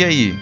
[0.00, 0.34] E aí,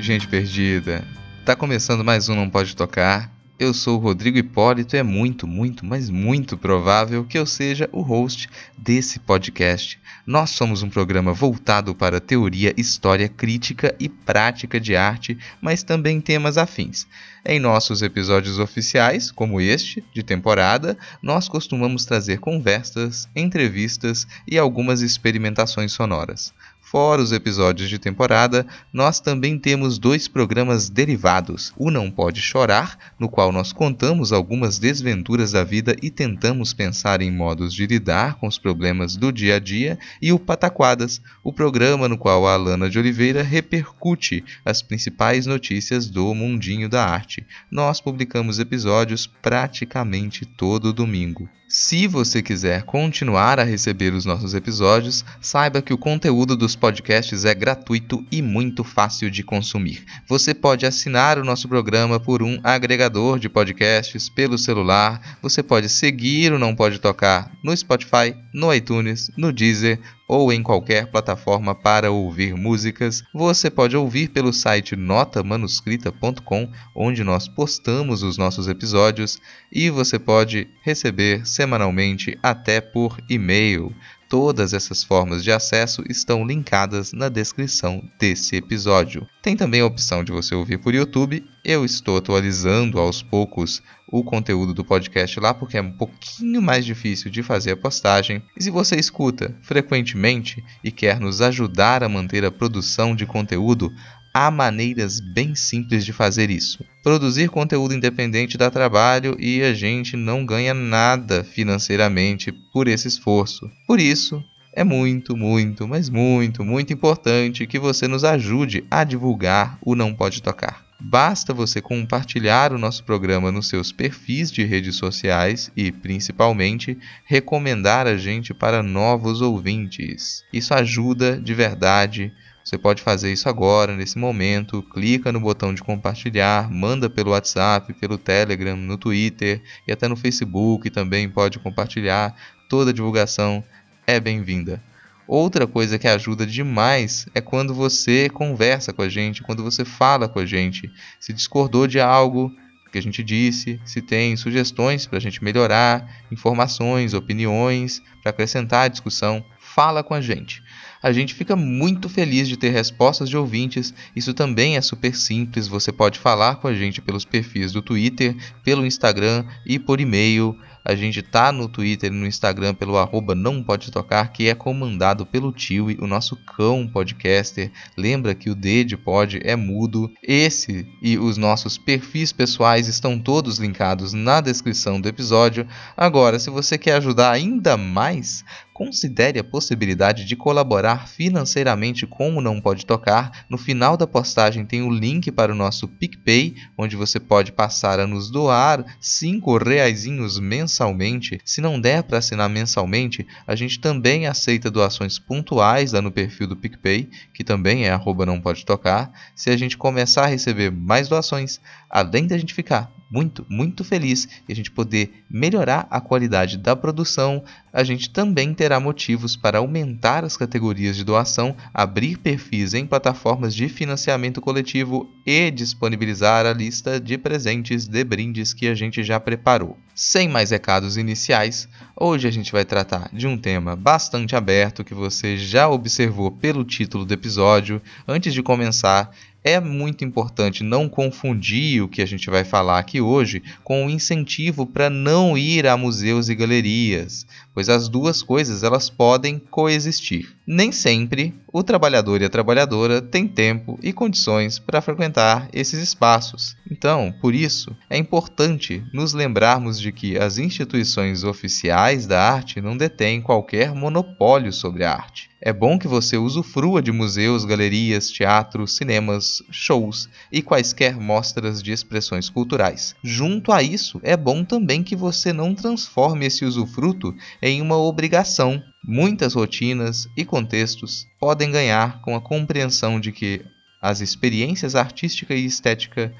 [0.00, 1.06] gente perdida?
[1.44, 3.30] Tá começando mais um Não Pode Tocar.
[3.56, 7.88] Eu sou o Rodrigo Hipólito e é muito, muito, mas muito provável que eu seja
[7.92, 10.00] o host desse podcast.
[10.26, 16.20] Nós somos um programa voltado para teoria, história, crítica e prática de arte, mas também
[16.20, 17.06] temas afins.
[17.44, 25.00] Em nossos episódios oficiais, como este, de temporada, nós costumamos trazer conversas, entrevistas e algumas
[25.00, 26.52] experimentações sonoras.
[26.88, 32.96] Fora os episódios de temporada, nós também temos dois programas derivados: o Não Pode Chorar,
[33.18, 38.36] no qual nós contamos algumas desventuras da vida e tentamos pensar em modos de lidar
[38.36, 42.54] com os problemas do dia a dia, e o Pataquadas, o programa no qual a
[42.54, 47.44] Alana de Oliveira repercute as principais notícias do mundinho da arte.
[47.68, 51.48] Nós publicamos episódios praticamente todo domingo.
[51.68, 57.44] Se você quiser continuar a receber os nossos episódios, saiba que o conteúdo dos podcasts
[57.44, 60.04] é gratuito e muito fácil de consumir.
[60.28, 65.88] Você pode assinar o nosso programa por um agregador de podcasts pelo celular, você pode
[65.88, 69.98] seguir o Não Pode Tocar no Spotify, no iTunes, no Deezer
[70.28, 73.22] ou em qualquer plataforma para ouvir músicas.
[73.32, 79.38] Você pode ouvir pelo site notamanuscrita.com, onde nós postamos os nossos episódios,
[79.70, 83.94] e você pode receber semanalmente até por e-mail.
[84.28, 89.24] Todas essas formas de acesso estão linkadas na descrição desse episódio.
[89.40, 91.44] Tem também a opção de você ouvir por YouTube.
[91.64, 96.84] Eu estou atualizando aos poucos o conteúdo do podcast lá porque é um pouquinho mais
[96.84, 98.42] difícil de fazer a postagem.
[98.56, 103.92] E se você escuta frequentemente e quer nos ajudar a manter a produção de conteúdo,
[104.32, 106.84] há maneiras bem simples de fazer isso.
[107.02, 113.68] Produzir conteúdo independente dá trabalho e a gente não ganha nada financeiramente por esse esforço.
[113.86, 119.78] Por isso, é muito, muito, mas muito, muito importante que você nos ajude a divulgar
[119.80, 120.85] o Não Pode Tocar.
[120.98, 128.06] Basta você compartilhar o nosso programa nos seus perfis de redes sociais e, principalmente, recomendar
[128.06, 130.42] a gente para novos ouvintes.
[130.52, 132.32] Isso ajuda de verdade
[132.66, 134.82] você pode fazer isso agora, nesse momento.
[134.82, 140.16] Clica no botão de compartilhar, manda pelo WhatsApp, pelo Telegram, no Twitter e até no
[140.16, 142.34] Facebook também pode compartilhar.
[142.68, 143.62] Toda divulgação
[144.04, 144.82] é bem-vinda.
[145.28, 150.28] Outra coisa que ajuda demais é quando você conversa com a gente, quando você fala
[150.28, 150.90] com a gente.
[151.18, 152.52] Se discordou de algo
[152.92, 158.84] que a gente disse, se tem sugestões para a gente melhorar, informações, opiniões, para acrescentar
[158.84, 160.62] a discussão, fala com a gente
[161.06, 163.94] a gente fica muito feliz de ter respostas de ouvintes.
[164.16, 168.34] Isso também é super simples, você pode falar com a gente pelos perfis do Twitter,
[168.64, 170.58] pelo Instagram e por e-mail.
[170.88, 174.54] A gente tá no Twitter e no Instagram pelo arroba não pode tocar, que é
[174.54, 177.72] comandado pelo Tio, o nosso cão podcaster.
[177.96, 180.08] Lembra que o D de pod é mudo.
[180.22, 185.66] Esse e os nossos perfis pessoais estão todos linkados na descrição do episódio.
[185.96, 188.44] Agora, se você quer ajudar ainda mais,
[188.76, 193.46] considere a possibilidade de colaborar financeiramente como não pode tocar.
[193.48, 197.98] No final da postagem tem o link para o nosso PicPay, onde você pode passar
[197.98, 201.40] a nos doar cinco reaisinhos mensalmente.
[201.42, 206.46] Se não der para assinar mensalmente, a gente também aceita doações pontuais lá no perfil
[206.46, 209.10] do PicPay, que também é arroba não pode tocar.
[209.34, 214.28] Se a gente começar a receber mais doações, além da gente ficar muito, muito feliz
[214.48, 217.42] e a gente poder melhorar a qualidade da produção,
[217.72, 223.54] a gente também terá motivos para aumentar as categorias de doação, abrir perfis em plataformas
[223.54, 229.20] de financiamento coletivo e disponibilizar a lista de presentes de brindes que a gente já
[229.20, 229.76] preparou.
[229.94, 231.68] Sem mais recados iniciais,
[231.98, 236.64] hoje a gente vai tratar de um tema bastante aberto que você já observou pelo
[236.64, 237.80] título do episódio.
[238.06, 239.10] Antes de começar,
[239.46, 243.88] é muito importante não confundir o que a gente vai falar aqui hoje com o
[243.88, 247.24] incentivo para não ir a museus e galerias,
[247.56, 250.36] pois as duas coisas elas podem coexistir.
[250.46, 256.54] Nem sempre o trabalhador e a trabalhadora têm tempo e condições para frequentar esses espaços.
[256.70, 262.76] Então, por isso, é importante nos lembrarmos de que as instituições oficiais da arte não
[262.76, 265.30] detêm qualquer monopólio sobre a arte.
[265.40, 271.72] É bom que você usufrua de museus, galerias, teatros, cinemas, shows e quaisquer mostras de
[271.72, 272.96] expressões culturais.
[273.02, 277.14] Junto a isso, é bom também que você não transforme esse usufruto
[277.46, 278.60] em uma obrigação.
[278.84, 283.40] Muitas rotinas e contextos podem ganhar com a compreensão de que
[283.80, 286.12] as experiências artística e estética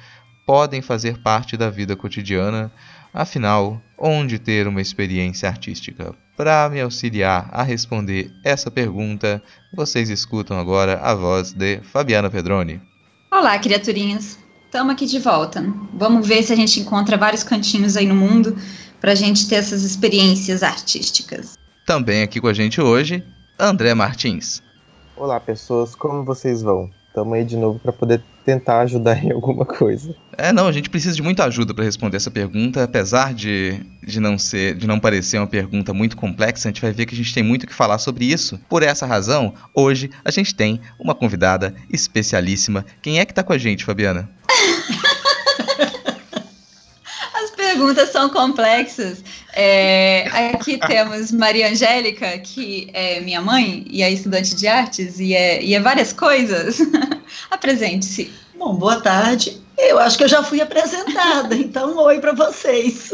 [0.46, 2.70] podem fazer parte da vida cotidiana,
[3.12, 6.14] afinal, onde ter uma experiência artística?
[6.36, 9.42] Para me auxiliar a responder essa pergunta,
[9.74, 12.80] vocês escutam agora a voz de Fabiana Pedroni.
[13.32, 14.38] Olá, criaturinhas.
[14.64, 15.64] Estamos aqui de volta.
[15.92, 18.56] Vamos ver se a gente encontra vários cantinhos aí no mundo
[19.00, 21.56] para a gente ter essas experiências artísticas.
[21.84, 23.24] Também aqui com a gente hoje,
[23.58, 24.62] André Martins.
[25.16, 26.90] Olá, pessoas, como vocês vão?
[27.08, 30.14] Estamos aí de novo para poder tentar ajudar em alguma coisa.
[30.36, 34.20] É, não, a gente precisa de muita ajuda para responder essa pergunta, apesar de, de
[34.20, 37.16] não ser, de não parecer uma pergunta muito complexa, a gente vai ver que a
[37.16, 38.60] gente tem muito o que falar sobre isso.
[38.68, 42.84] Por essa razão, hoje a gente tem uma convidada especialíssima.
[43.00, 44.28] Quem é que está com a gente, Fabiana?
[47.66, 49.24] As perguntas são complexas.
[49.52, 55.34] É, aqui temos Maria Angélica, que é minha mãe e é estudante de artes e
[55.34, 56.78] é, e é várias coisas.
[57.50, 58.30] Apresente-se.
[58.58, 59.60] Bom, boa tarde.
[59.78, 63.12] Eu acho que eu já fui apresentada, então um oi para vocês.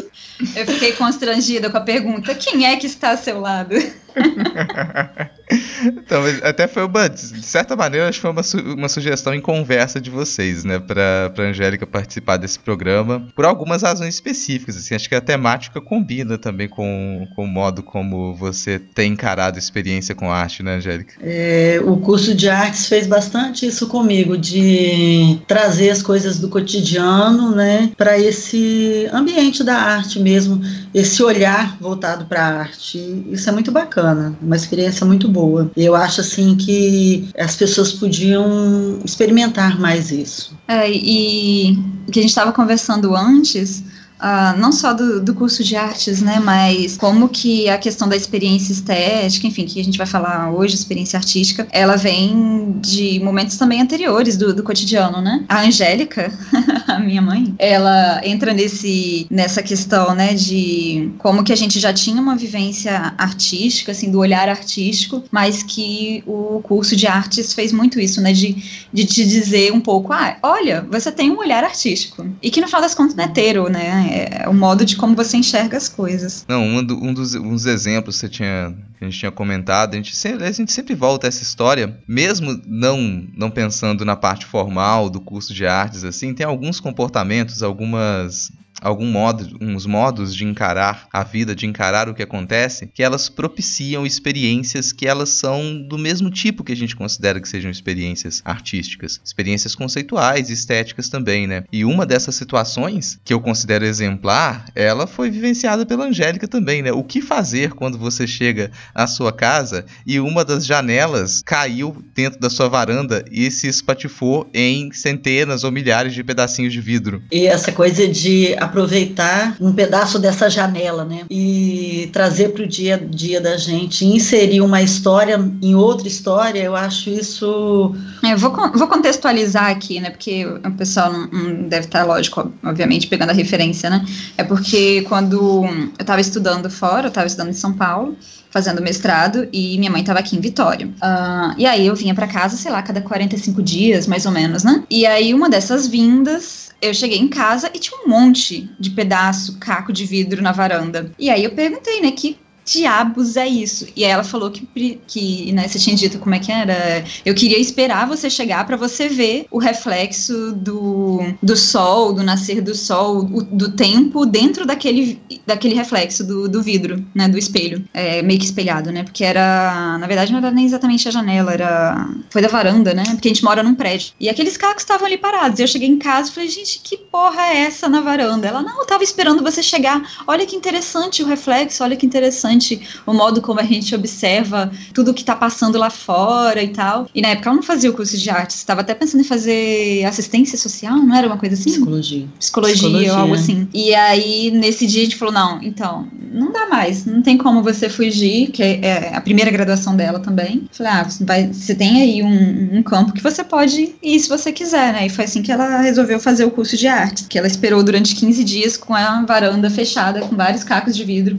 [0.55, 3.75] Eu fiquei constrangida com a pergunta: quem é que está ao seu lado?
[5.85, 9.41] então, até foi uma, de certa maneira, acho que foi uma, su uma sugestão em
[9.41, 14.95] conversa de vocês, né, para a Angélica participar desse programa, por algumas razões específicas, assim,
[14.95, 19.59] acho que a temática combina também com, com o modo como você tem encarado a
[19.59, 21.15] experiência com arte, né, Angélica?
[21.23, 27.55] É, o curso de artes fez bastante isso comigo, de trazer as coisas do cotidiano,
[27.55, 30.61] né, para esse ambiente da arte mesmo,
[30.94, 35.70] esse olhar voltado para a arte, isso é muito bacana, uma experiência muito boa boa.
[35.76, 40.56] Eu acho assim que as pessoas podiam experimentar mais isso.
[40.69, 43.82] É, e o que a gente estava conversando antes
[44.23, 48.15] Uh, não só do, do, curso de artes, né, mas como que a questão da
[48.15, 53.57] experiência estética, enfim, que a gente vai falar hoje, experiência artística, ela vem de momentos
[53.57, 55.45] também anteriores do, do cotidiano, né?
[55.49, 56.33] A Angélica,
[56.87, 61.93] a minha mãe, ela entra nesse, nessa questão, né, de como que a gente já
[61.93, 67.73] tinha uma vivência artística, assim, do olhar artístico, mas que o curso de artes fez
[67.73, 71.65] muito isso, né, de, de te dizer um pouco, ah, olha, você tem um olhar
[71.65, 74.97] artístico, e que no final das contas não é tero, né, é, o modo de
[74.97, 76.44] como você enxerga as coisas.
[76.47, 79.94] Não, um, do, um dos, dos exemplos que, você tinha, que a gente tinha comentado,
[79.94, 84.14] a gente, sempre, a gente sempre volta a essa história, mesmo não, não pensando na
[84.14, 88.52] parte formal do curso de artes, assim, tem alguns comportamentos, algumas
[88.83, 93.29] algum modo, uns modos de encarar a vida, de encarar o que acontece, que elas
[93.29, 98.43] propiciam experiências que elas são do mesmo tipo que a gente considera que sejam experiências
[98.45, 101.65] artísticas, experiências conceituais, estéticas também, né?
[101.73, 106.93] E uma dessas situações que eu considero exemplar, ela foi vivenciada pela Angélica também, né?
[106.93, 112.41] O que fazer quando você chega à sua casa e uma das janelas caiu dentro
[112.41, 117.23] da sua varanda e se espatifou em centenas ou milhares de pedacinhos de vidro?
[117.31, 121.25] E essa coisa de aproveitar um pedaço dessa janela, né?
[121.31, 126.61] E trazer para o dia a dia da gente, inserir uma história em outra história,
[126.61, 127.95] eu acho isso.
[128.25, 130.11] É, eu vou, vou contextualizar aqui, né?
[130.11, 134.05] Porque o pessoal não, não deve estar, lógico, obviamente, pegando a referência, né?
[134.38, 138.17] É porque quando eu estava estudando fora, eu estava estudando em São Paulo,
[138.52, 140.87] fazendo mestrado e minha mãe estava aqui em Vitória.
[140.87, 144.62] Uh, e aí eu vinha para casa, sei lá, cada 45 dias, mais ou menos,
[144.62, 144.85] né?
[144.90, 149.56] E aí uma dessas vindas eu cheguei em casa e tinha um monte de pedaço,
[149.59, 151.11] caco de vidro na varanda.
[151.18, 153.87] E aí eu perguntei, né, que diabos é isso?
[153.97, 154.66] E ela falou que,
[155.07, 157.04] que né, você tinha dito como é que era.
[157.25, 162.61] Eu queria esperar você chegar para você ver o reflexo do, do sol, do nascer
[162.61, 167.85] do sol, o, do tempo dentro daquele, daquele reflexo do, do vidro, né, do espelho,
[167.92, 169.02] é, meio que espelhado, né?
[169.02, 173.04] Porque era, na verdade, não era nem exatamente a janela, era foi da varanda, né?
[173.04, 174.12] Porque a gente mora num prédio.
[174.21, 175.59] E aqueles cacos estavam ali parados.
[175.59, 178.47] Eu cheguei em casa e falei, gente, que porra é essa na varanda?
[178.47, 180.02] Ela, não, eu tava esperando você chegar.
[180.26, 184.71] Olha que interessante o reflexo, olha que interessante interessante o modo como a gente observa
[184.92, 187.09] tudo que está passando lá fora e tal.
[187.14, 190.04] E na época ela não fazia o curso de artes, estava até pensando em fazer
[190.04, 191.71] assistência social, não era uma coisa assim?
[191.71, 192.26] Psicologia.
[192.38, 193.12] Psicologia, Psicologia.
[193.12, 193.68] ou algo assim.
[193.73, 197.62] E aí, nesse dia, a gente falou: não, então, não dá mais, não tem como
[197.62, 200.64] você fugir, que é a primeira graduação dela também.
[200.73, 204.28] Falei, ah, você, vai, você tem aí um, um campo que você pode ir se
[204.28, 205.06] você quiser, né?
[205.06, 208.14] E foi assim que ela resolveu fazer o curso de artes, que ela esperou durante
[208.14, 211.37] 15 dias com a varanda fechada, com vários cacos de vidro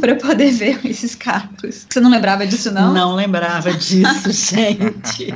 [0.00, 1.86] para poder ver esses cacos.
[1.88, 2.92] Você não lembrava disso, não?
[2.92, 5.34] Não lembrava disso, gente.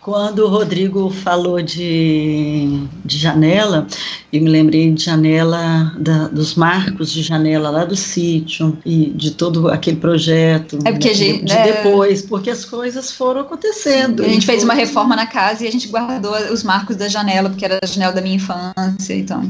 [0.00, 3.86] Quando o Rodrigo falou de, de janela,
[4.32, 9.32] eu me lembrei de janela, da, dos marcos de janela lá do sítio e de
[9.32, 10.78] todo aquele projeto.
[10.86, 11.64] É porque né, gente, de, é...
[11.64, 14.24] depois, porque as coisas foram acontecendo.
[14.24, 17.50] A gente fez uma reforma na casa e a gente guardou os marcos da janela,
[17.50, 19.42] porque era a janela da minha infância, então.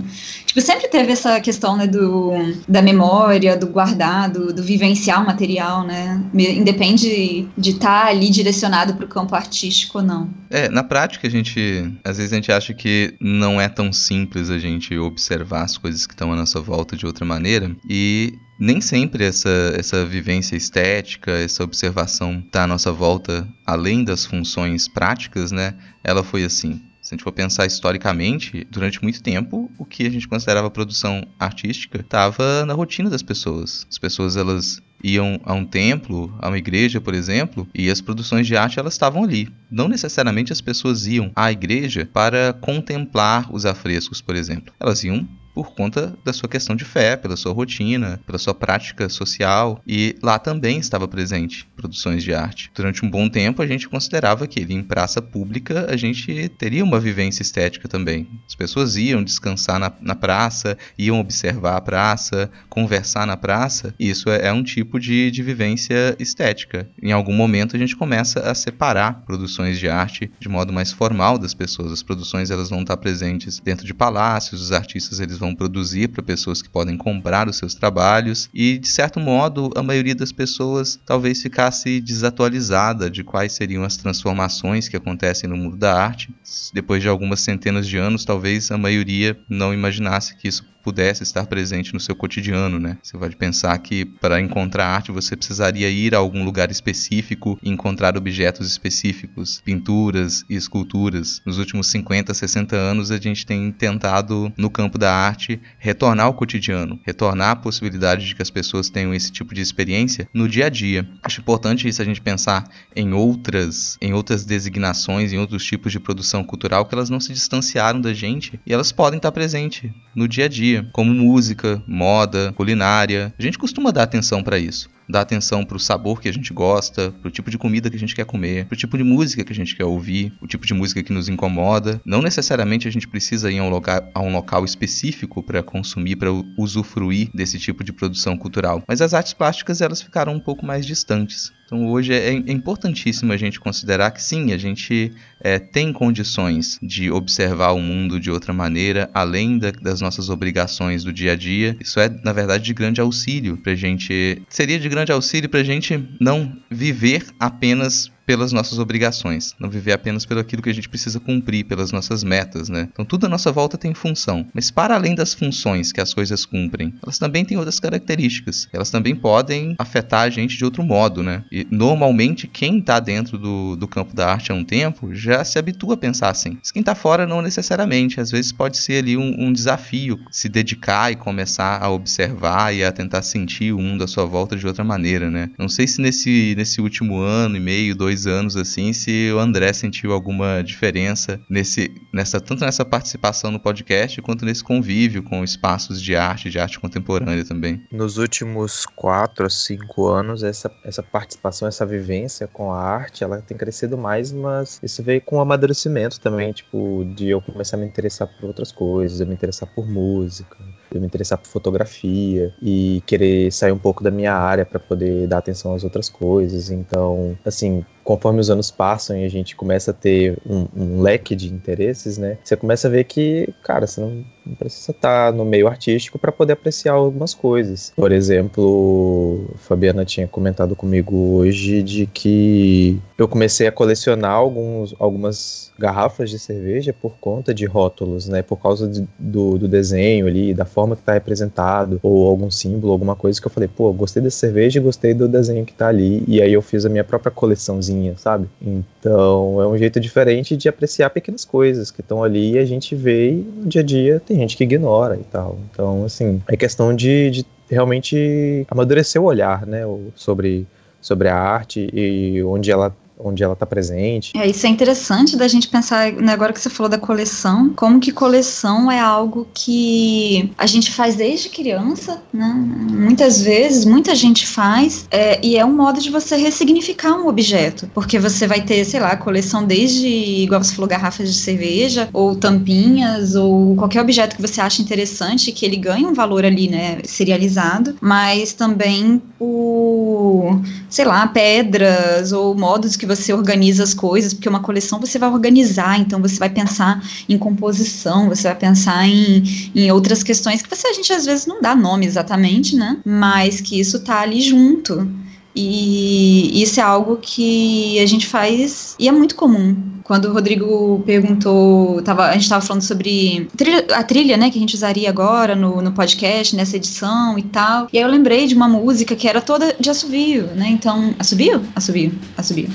[0.47, 2.33] Tipo, sempre teve essa questão, né, do,
[2.67, 6.21] da memória, do guardado, do, do vivenciar o material, né?
[6.35, 10.29] Independe de estar tá ali direcionado para o campo artístico ou não.
[10.51, 14.51] É, na prática a gente, às vezes a gente acha que não é tão simples
[14.51, 18.81] a gente observar as coisas que estão à nossa volta de outra maneira e nem
[18.81, 25.53] sempre essa, essa vivência estética, essa observação está à nossa volta, além das funções práticas,
[25.53, 25.75] né?
[26.03, 26.83] Ela foi assim.
[27.01, 31.27] Se a gente for pensar historicamente, durante muito tempo, o que a gente considerava produção
[31.39, 33.87] artística estava na rotina das pessoas.
[33.89, 38.47] As pessoas elas iam a um templo, a uma igreja, por exemplo, e as produções
[38.47, 39.49] de arte elas estavam ali.
[39.71, 44.73] Não necessariamente as pessoas iam à igreja para contemplar os afrescos, por exemplo.
[44.81, 49.09] Elas iam por conta da sua questão de fé, pela sua rotina, pela sua prática
[49.09, 49.83] social.
[49.87, 52.71] E lá também estava presente produções de arte.
[52.75, 57.01] Durante um bom tempo, a gente considerava que em praça pública a gente teria uma
[57.01, 58.29] vivência estética também.
[58.47, 63.95] As pessoas iam descansar na, na praça, iam observar a praça, conversar na praça.
[63.99, 66.89] E isso é, é um tipo de, de vivência estética.
[67.03, 71.39] Em algum momento, a gente começa a separar produções de arte de modo mais formal
[71.39, 71.93] das pessoas.
[71.93, 76.23] As produções elas vão estar presentes dentro de palácios, os artistas eles vão produzir para
[76.23, 80.99] pessoas que podem comprar os seus trabalhos e de certo modo a maioria das pessoas
[81.05, 86.35] talvez ficasse desatualizada de quais seriam as transformações que acontecem no mundo da arte.
[86.73, 91.47] Depois de algumas centenas de anos, talvez a maioria não imaginasse que isso pudesse estar
[91.47, 92.99] presente no seu cotidiano, né?
[93.03, 97.71] Você pode pensar que para encontrar arte você precisaria ir a algum lugar específico e
[97.71, 101.43] encontrar objetos específicos, pinturas e esculturas.
[101.45, 106.35] Nos últimos 50, 60 anos a gente tem tentado no campo da arte retornar ao
[106.35, 110.67] cotidiano, retornar a possibilidade de que as pessoas tenham esse tipo de experiência no dia
[110.67, 111.09] a dia.
[111.23, 116.01] Acho importante isso a gente pensar em outras, em outras designações, em outros tipos de
[116.01, 120.27] produção cultural que elas não se distanciaram da gente e elas podem estar presentes no
[120.27, 123.33] dia a dia, como música, moda, culinária.
[123.39, 124.70] A gente costuma dar atenção para isso
[125.09, 127.97] dar atenção para o sabor que a gente gosta, para o tipo de comida que
[127.97, 130.47] a gente quer comer, para o tipo de música que a gente quer ouvir, o
[130.47, 132.01] tipo de música que nos incomoda.
[132.05, 136.17] Não necessariamente a gente precisa ir a um local, a um local específico para consumir,
[136.17, 138.83] para usufruir desse tipo de produção cultural.
[138.87, 141.53] Mas as artes plásticas elas ficaram um pouco mais distantes.
[141.71, 146.77] Então hoje é, é importantíssimo a gente considerar que sim, a gente é, tem condições
[146.83, 151.37] de observar o mundo de outra maneira, além da, das nossas obrigações do dia a
[151.37, 151.77] dia.
[151.79, 154.43] Isso é, na verdade, de grande auxílio para a gente.
[154.49, 159.91] Seria de grande auxílio para a gente não viver apenas pelas nossas obrigações, não viver
[159.91, 162.89] apenas pelo aquilo que a gente precisa cumprir, pelas nossas metas, né?
[162.93, 166.47] Então tudo à nossa volta tem função, mas para além das funções que as coisas
[166.47, 168.69] cumprem, elas também têm outras características.
[168.73, 171.43] Elas também podem afetar a gente de outro modo, né?
[171.51, 175.59] E normalmente quem está dentro do, do campo da arte há um tempo já se
[175.59, 176.57] habitua a pensar assim.
[176.61, 180.49] Mas quem está fora não necessariamente, às vezes pode ser ali um, um desafio se
[180.49, 184.69] dedicar e começar a observar e a tentar sentir o mundo à sua volta de
[184.69, 185.51] outra maneira, né?
[185.59, 189.39] Não sei se nesse, nesse último ano e meio, dois dois anos assim, se o
[189.39, 195.43] André sentiu alguma diferença nesse, nessa, tanto nessa participação no podcast quanto nesse convívio com
[195.43, 197.83] espaços de arte, de arte contemporânea também.
[197.91, 203.41] Nos últimos quatro a cinco anos, essa, essa participação, essa vivência com a arte, ela
[203.41, 207.81] tem crescido mais, mas isso veio com o amadurecimento também, tipo, de eu começar a
[207.81, 210.57] me interessar por outras coisas, eu me interessar por música,
[210.93, 215.27] eu me interessar por fotografia e querer sair um pouco da minha área para poder
[215.27, 216.71] dar atenção às outras coisas.
[216.71, 221.37] Então, assim, conforme os anos passam e a gente começa a ter um, um leque
[221.37, 222.39] de interesses, né?
[222.43, 226.33] Você começa a ver que, cara, você não, não precisa estar no meio artístico para
[226.33, 227.93] poder apreciar algumas coisas.
[227.95, 234.95] Por exemplo, a Fabiana tinha comentado comigo hoje de que eu comecei a colecionar alguns,
[234.99, 238.43] algumas garrafas de cerveja por conta de rótulos, né?
[238.43, 242.93] Por causa de, do, do desenho ali, da forma que está representado, ou algum símbolo,
[242.93, 245.89] alguma coisa que eu falei, pô, gostei dessa cerveja e gostei do desenho que está
[245.89, 246.23] ali.
[246.27, 248.49] E aí eu fiz a minha própria coleçãozinha, sabe?
[248.61, 252.95] Então é um jeito diferente de apreciar pequenas coisas que estão ali e a gente
[252.95, 255.59] vê e no dia a dia tem gente que ignora e tal.
[255.71, 259.83] Então, assim, é questão de, de realmente amadurecer o olhar, né?
[260.15, 260.67] Sobre,
[261.01, 264.33] sobre a arte e onde ela onde ela está presente.
[264.37, 268.01] É, isso é interessante da gente pensar, né, agora que você falou da coleção, como
[268.01, 272.53] que coleção é algo que a gente faz desde criança, né?
[272.91, 277.91] Muitas vezes, muita gente faz, é, e é um modo de você ressignificar um objeto,
[277.95, 282.35] porque você vai ter, sei lá, coleção desde, igual você falou, garrafas de cerveja, ou
[282.35, 286.99] tampinhas, ou qualquer objeto que você acha interessante, que ele ganha um valor ali, né,
[287.05, 294.49] serializado, mas também o, sei lá, pedras ou modos que você organiza as coisas, porque
[294.49, 299.43] uma coleção você vai organizar, então você vai pensar em composição, você vai pensar em,
[299.75, 302.99] em outras questões que você, a gente às vezes não dá nome exatamente, né?
[303.05, 305.09] Mas que isso tá ali junto.
[305.55, 309.77] E isso é algo que a gente faz e é muito comum.
[310.05, 314.59] Quando o Rodrigo perguntou, tava, a gente estava falando sobre trilha, a trilha, né, que
[314.59, 317.89] a gente usaria agora no, no podcast, nessa edição e tal.
[317.93, 320.69] E aí eu lembrei de uma música que era toda de assovio, né?
[320.69, 321.63] Então, assovio?
[321.75, 322.71] Assovio, assovio.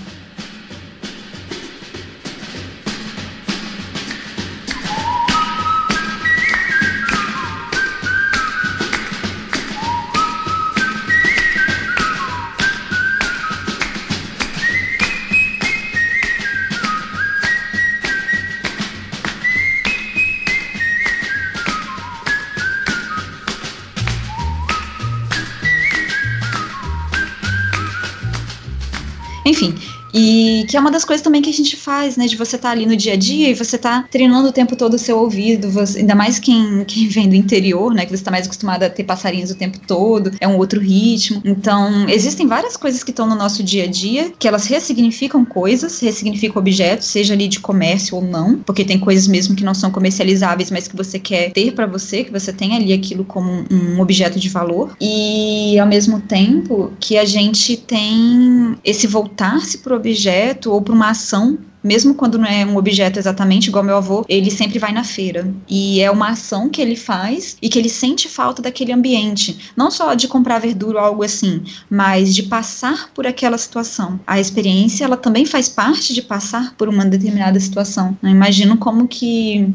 [30.76, 32.28] Que é uma das coisas também que a gente faz, né?
[32.28, 34.76] De você estar tá ali no dia a dia e você tá treinando o tempo
[34.76, 38.04] todo o seu ouvido, você, ainda mais quem, quem vem do interior, né?
[38.04, 41.42] Que você está mais acostumado a ter passarinhos o tempo todo, é um outro ritmo.
[41.46, 45.98] Então, existem várias coisas que estão no nosso dia a dia, que elas ressignificam coisas,
[46.02, 49.90] ressignificam objetos, seja ali de comércio ou não, porque tem coisas mesmo que não são
[49.90, 54.02] comercializáveis, mas que você quer ter para você, que você tem ali aquilo como um
[54.02, 54.94] objeto de valor.
[55.00, 60.94] E ao mesmo tempo que a gente tem esse voltar-se pro objeto objeto ou para
[60.94, 64.92] uma ação mesmo quando não é um objeto exatamente igual meu avô, ele sempre vai
[64.92, 65.48] na feira.
[65.70, 69.72] E é uma ação que ele faz e que ele sente falta daquele ambiente.
[69.78, 74.20] Não só de comprar verdura ou algo assim, mas de passar por aquela situação.
[74.26, 78.18] A experiência, ela também faz parte de passar por uma determinada situação.
[78.24, 79.72] Eu imagino como que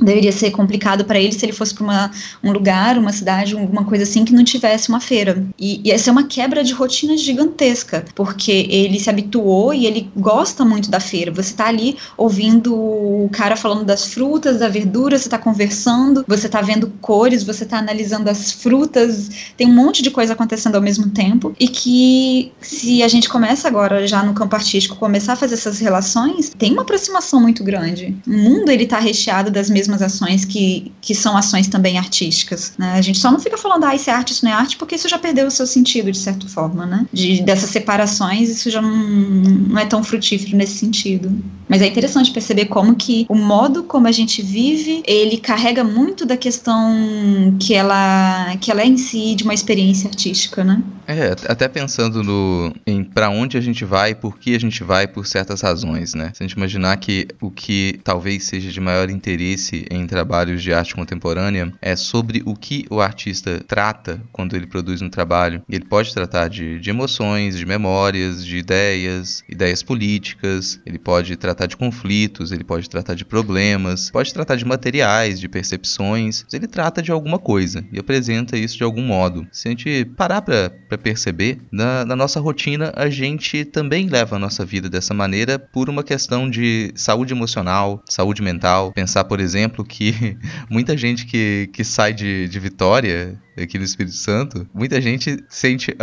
[0.00, 2.10] deveria ser complicado para ele se ele fosse para
[2.42, 5.44] um lugar, uma cidade, alguma coisa assim que não tivesse uma feira.
[5.58, 10.64] E ia ser uma quebra de rotina gigantesca, porque ele se habituou e ele gosta
[10.64, 11.32] muito da feira.
[11.32, 16.48] Você tá ali ouvindo o cara falando das frutas, da verdura, você tá conversando, você
[16.48, 20.82] tá vendo cores, você tá analisando as frutas, tem um monte de coisa acontecendo ao
[20.82, 25.36] mesmo tempo e que se a gente começa agora já no campo artístico começar a
[25.36, 28.16] fazer essas relações, tem uma aproximação muito grande.
[28.26, 32.74] O mundo ele tá recheado das mesmas mesmas ações que, que são ações também artísticas.
[32.76, 32.92] Né?
[32.92, 34.94] A gente só não fica falando, ah, isso é arte, isso não é arte, porque
[34.94, 37.06] isso já perdeu o seu sentido, de certa forma, né?
[37.12, 41.32] De, dessas separações, isso já não, não é tão frutífero nesse sentido.
[41.68, 46.26] Mas é interessante perceber como que o modo como a gente vive, ele carrega muito
[46.26, 50.82] da questão que ela, que ela é em si de uma experiência artística, né?
[51.06, 55.06] É, até pensando no em para onde a gente vai, por que a gente vai
[55.06, 56.32] por certas razões, né?
[56.34, 60.72] Se a gente imaginar que o que talvez seja de maior interesse em trabalhos de
[60.72, 65.62] arte contemporânea é sobre o que o artista trata quando ele produz um trabalho.
[65.68, 71.66] Ele pode tratar de, de emoções, de memórias, de ideias, ideias políticas, ele pode tratar
[71.66, 77.02] de conflitos, ele pode tratar de problemas, pode tratar de materiais, de percepções, ele trata
[77.02, 79.46] de alguma coisa e apresenta isso de algum modo.
[79.52, 84.38] Se a gente parar para perceber, na, na nossa rotina a gente também leva a
[84.38, 88.92] nossa vida dessa maneira por uma questão de saúde emocional, saúde mental.
[88.92, 90.36] Pensar, por exemplo, exemplo, que
[90.68, 95.94] muita gente que, que sai de, de Vitória, aqui no Espírito Santo, muita gente sente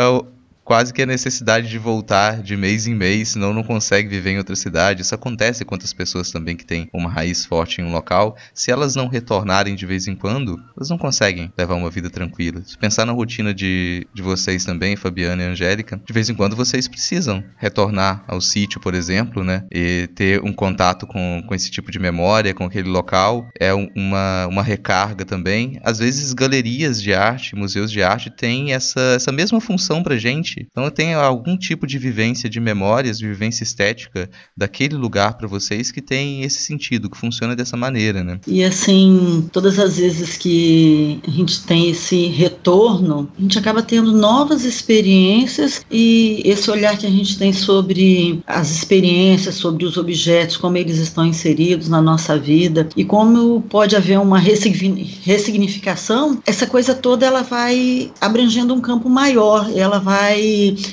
[0.66, 4.38] quase que a necessidade de voltar de mês em mês, senão não consegue viver em
[4.40, 5.04] outra cidade.
[5.04, 8.36] Isso acontece com outras pessoas também que têm uma raiz forte em um local.
[8.54, 12.64] Se elas não retornarem de vez em quando, elas não conseguem levar uma vida tranquila.
[12.66, 16.56] Se pensar na rotina de, de vocês também, Fabiana e Angélica, de vez em quando
[16.56, 19.66] vocês precisam retornar ao sítio, por exemplo, né?
[19.72, 23.48] E ter um contato com, com esse tipo de memória, com aquele local.
[23.60, 25.80] É uma, uma recarga também.
[25.84, 30.55] Às vezes, galerias de arte, museus de arte têm essa, essa mesma função pra gente.
[30.62, 35.92] Então, tem algum tipo de vivência de memórias, de vivência estética daquele lugar para vocês
[35.92, 38.40] que tem esse sentido, que funciona dessa maneira, né?
[38.48, 44.12] E assim, todas as vezes que a gente tem esse retorno, a gente acaba tendo
[44.12, 50.58] novas experiências e esse olhar que a gente tem sobre as experiências, sobre os objetos,
[50.58, 56.94] como eles estão inseridos na nossa vida e como pode haver uma ressignificação, essa coisa
[56.94, 60.45] toda ela vai abrangendo um campo maior, ela vai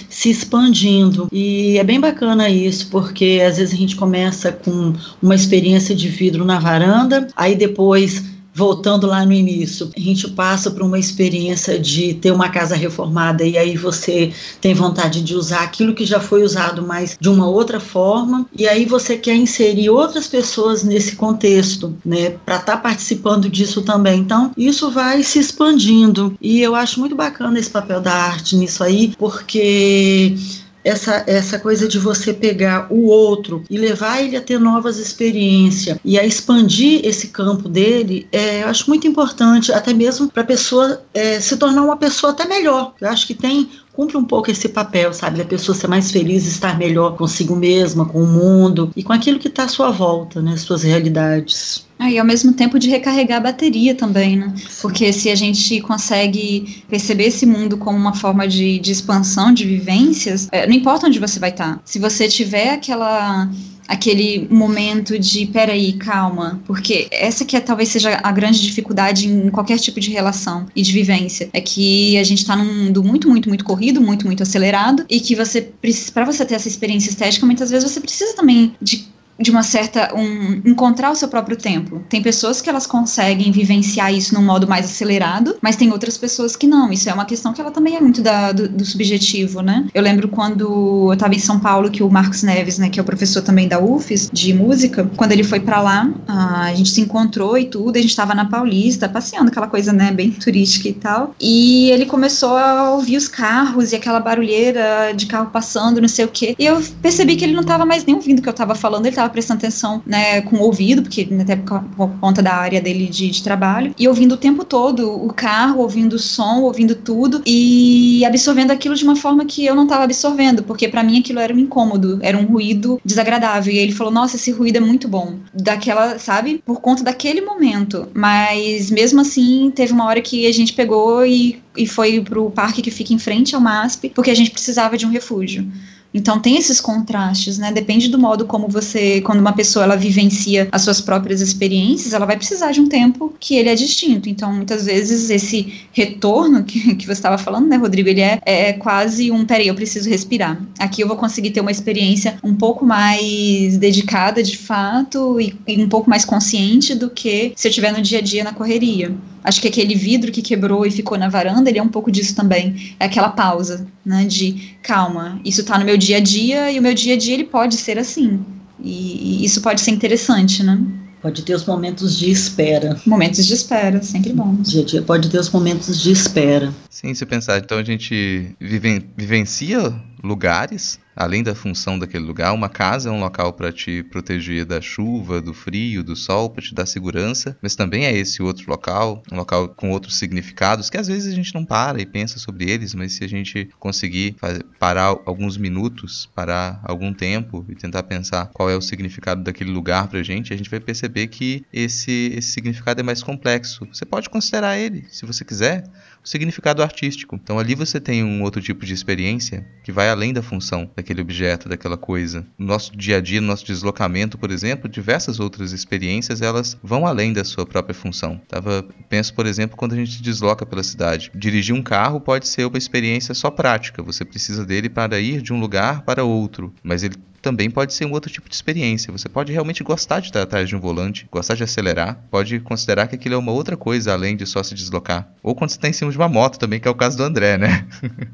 [0.08, 1.28] se expandindo.
[1.32, 6.08] E é bem bacana isso, porque às vezes a gente começa com uma experiência de
[6.08, 8.22] vidro na varanda, aí depois
[8.54, 13.44] voltando lá no início, a gente passa por uma experiência de ter uma casa reformada
[13.44, 17.48] e aí você tem vontade de usar aquilo que já foi usado, mas de uma
[17.48, 22.78] outra forma, e aí você quer inserir outras pessoas nesse contexto, né, para estar tá
[22.78, 24.20] participando disso também.
[24.20, 28.84] Então, isso vai se expandindo e eu acho muito bacana esse papel da arte nisso
[28.84, 30.36] aí, porque
[30.84, 35.98] essa, essa coisa de você pegar o outro e levar ele a ter novas experiências
[36.04, 40.46] e a expandir esse campo dele, é, eu acho muito importante, até mesmo para a
[40.46, 42.94] pessoa é, se tornar uma pessoa até melhor.
[43.00, 46.46] Eu acho que tem cumpre um pouco esse papel, sabe, da pessoa ser mais feliz,
[46.46, 50.40] estar melhor consigo mesma, com o mundo e com aquilo que está à sua volta,
[50.40, 51.86] né, suas realidades.
[52.02, 54.52] Ah, e ao mesmo tempo de recarregar a bateria também, né?
[54.80, 59.64] Porque se a gente consegue perceber esse mundo como uma forma de, de expansão de
[59.64, 61.76] vivências, é, não importa onde você vai estar.
[61.76, 61.80] Tá.
[61.84, 63.48] Se você tiver aquela
[63.86, 69.50] aquele momento de peraí, calma, porque essa que é, talvez seja a grande dificuldade em
[69.50, 73.28] qualquer tipo de relação e de vivência, é que a gente tá num mundo muito,
[73.28, 75.70] muito, muito corrido, muito, muito acelerado, e que você,
[76.12, 79.12] para você ter essa experiência estética, muitas vezes você precisa também de
[79.42, 82.02] de uma certa um, encontrar o seu próprio tempo.
[82.08, 86.56] Tem pessoas que elas conseguem vivenciar isso num modo mais acelerado, mas tem outras pessoas
[86.56, 86.92] que não.
[86.92, 89.86] Isso é uma questão que ela também é muito da, do, do, subjetivo, né?
[89.92, 93.02] Eu lembro quando eu estava em São Paulo que o Marcos Neves, né, que é
[93.02, 97.00] o professor também da UFES de música, quando ele foi para lá, a gente se
[97.00, 100.92] encontrou e tudo, a gente estava na Paulista passeando, aquela coisa, né, bem turística e
[100.92, 101.34] tal.
[101.40, 106.24] E ele começou a ouvir os carros e aquela barulheira de carro passando, não sei
[106.24, 106.54] o quê.
[106.58, 109.06] E eu percebi que ele não estava mais nem ouvindo o que eu estava falando,
[109.06, 113.06] ele estava prestando atenção né, com o ouvido, porque até por conta da área dele
[113.06, 117.42] de, de, trabalho, e ouvindo o tempo todo o carro, ouvindo o som, ouvindo tudo
[117.46, 121.40] e absorvendo aquilo de uma forma que eu não estava absorvendo, porque para mim aquilo
[121.40, 123.72] era um incômodo, era um ruído desagradável.
[123.72, 125.38] E ele falou: Nossa, esse ruído é muito bom.
[125.54, 126.62] Daquela, sabe?
[126.64, 128.08] Por conta daquele momento.
[128.14, 132.82] Mas mesmo assim, teve uma hora que a gente pegou e, e foi pro parque
[132.82, 135.66] que fica em frente ao MASP, porque a gente precisava de um refúgio.
[136.14, 137.72] Então tem esses contrastes, né?
[137.72, 142.26] Depende do modo como você, quando uma pessoa ela vivencia as suas próprias experiências, ela
[142.26, 144.28] vai precisar de um tempo que ele é distinto.
[144.28, 148.72] Então muitas vezes esse retorno que, que você estava falando, né, Rodrigo, ele é, é
[148.74, 150.60] quase um, peraí, eu preciso respirar.
[150.78, 155.82] Aqui eu vou conseguir ter uma experiência um pouco mais dedicada de fato e, e
[155.82, 159.14] um pouco mais consciente do que se eu estiver no dia a dia na correria.
[159.44, 162.34] Acho que aquele vidro que quebrou e ficou na varanda, ele é um pouco disso
[162.34, 162.94] também.
[162.98, 164.24] É aquela pausa, né?
[164.24, 167.34] De calma, isso tá no meu dia a dia e o meu dia a dia
[167.34, 168.40] ele pode ser assim.
[168.80, 170.80] E, e isso pode ser interessante, né?
[171.20, 173.00] Pode ter os momentos de espera.
[173.06, 174.68] Momentos de espera, sempre bons.
[174.68, 176.74] Dia a dia pode ter os momentos de espera.
[176.90, 182.68] Sim, se pensar, então a gente vive, vivencia lugares Além da função daquele lugar, uma
[182.68, 186.74] casa é um local para te proteger da chuva, do frio, do sol, para te
[186.74, 191.06] dar segurança, mas também é esse outro local, um local com outros significados que às
[191.06, 194.64] vezes a gente não para e pensa sobre eles, mas se a gente conseguir fazer,
[194.78, 200.08] parar alguns minutos, parar algum tempo e tentar pensar qual é o significado daquele lugar
[200.08, 203.86] para a gente, a gente vai perceber que esse, esse significado é mais complexo.
[203.92, 205.84] Você pode considerar ele, se você quiser,
[206.24, 207.36] o significado artístico.
[207.36, 211.20] Então ali você tem um outro tipo de experiência que vai além da função daquele
[211.20, 212.46] objeto, daquela coisa.
[212.58, 217.06] No nosso dia a dia, no nosso deslocamento, por exemplo, diversas outras experiências, elas vão
[217.06, 218.40] além da sua própria função.
[218.48, 221.30] Tava, penso, por exemplo, quando a gente desloca pela cidade.
[221.34, 225.52] Dirigir um carro pode ser uma experiência só prática, você precisa dele para ir de
[225.52, 229.12] um lugar para outro, mas ele também pode ser um outro tipo de experiência.
[229.12, 233.08] Você pode realmente gostar de estar atrás de um volante, gostar de acelerar, pode considerar
[233.08, 235.28] que aquilo é uma outra coisa além de só se deslocar.
[235.42, 237.24] Ou quando você está em cima de uma moto também, que é o caso do
[237.24, 237.86] André, né?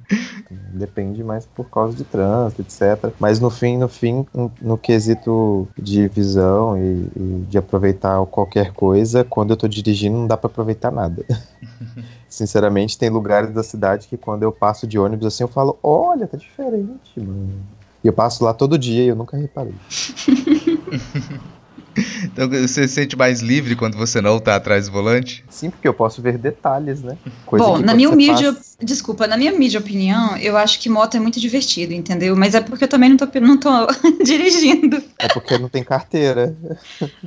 [0.75, 3.12] Depende mais por causa de trânsito, etc.
[3.18, 4.27] Mas no fim, no fim,
[4.61, 10.27] no quesito de visão e, e de aproveitar qualquer coisa, quando eu tô dirigindo não
[10.27, 11.25] dá para aproveitar nada.
[12.29, 16.27] Sinceramente, tem lugares da cidade que quando eu passo de ônibus assim, eu falo, olha,
[16.27, 17.78] tá diferente, mano.
[18.09, 19.75] Eu passo lá todo dia e eu nunca reparei.
[22.25, 25.44] Então você se sente mais livre quando você não tá atrás do volante?
[25.51, 27.16] Sim, porque eu posso ver detalhes, né?
[27.44, 28.61] Coisa Bom, na minha humilde, passa...
[28.81, 32.37] desculpa, na minha humilde opinião, eu acho que moto é muito divertido, entendeu?
[32.37, 33.87] Mas é porque eu também não tô, não tô
[34.25, 35.03] dirigindo.
[35.19, 36.57] É porque não tem carteira.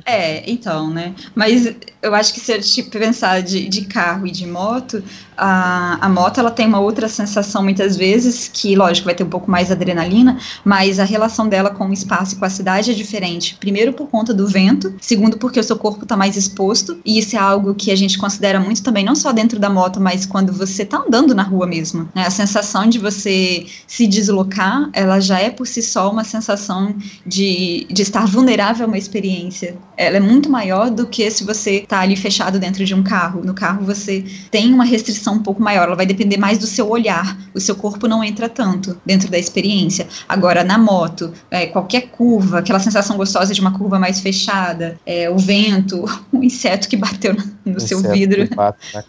[0.04, 1.14] É, então, né?
[1.34, 5.04] Mas eu acho que se gente pensar de, de carro e de moto,
[5.36, 9.28] a, a moto ela tem uma outra sensação muitas vezes, que lógico vai ter um
[9.28, 12.94] pouco mais adrenalina, mas a relação dela com o espaço e com a cidade é
[12.94, 13.56] diferente.
[13.56, 17.36] Primeiro por conta do vento, segundo porque o seu corpo está mais exposto, e isso
[17.36, 20.52] é algo que a gente considera muito também, não só dentro da moto, mas quando
[20.52, 22.08] você está andando na rua mesmo.
[22.14, 22.26] Né?
[22.26, 26.94] A sensação de você se deslocar, ela já é por si só uma sensação
[27.26, 29.76] de, de estar vulnerável a uma experiência.
[29.96, 33.42] Ela é muito maior do que se você está ali fechado dentro de um carro.
[33.44, 36.88] No carro você tem uma restrição um pouco maior, ela vai depender mais do seu
[36.88, 37.36] olhar.
[37.54, 40.06] O seu corpo não entra tanto dentro da experiência.
[40.28, 45.28] Agora, na moto, é, qualquer curva, aquela sensação gostosa de uma curva mais fechada, é,
[45.30, 48.48] o vento, o inseto que bateu no, seu vidro.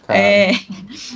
[0.07, 0.51] É,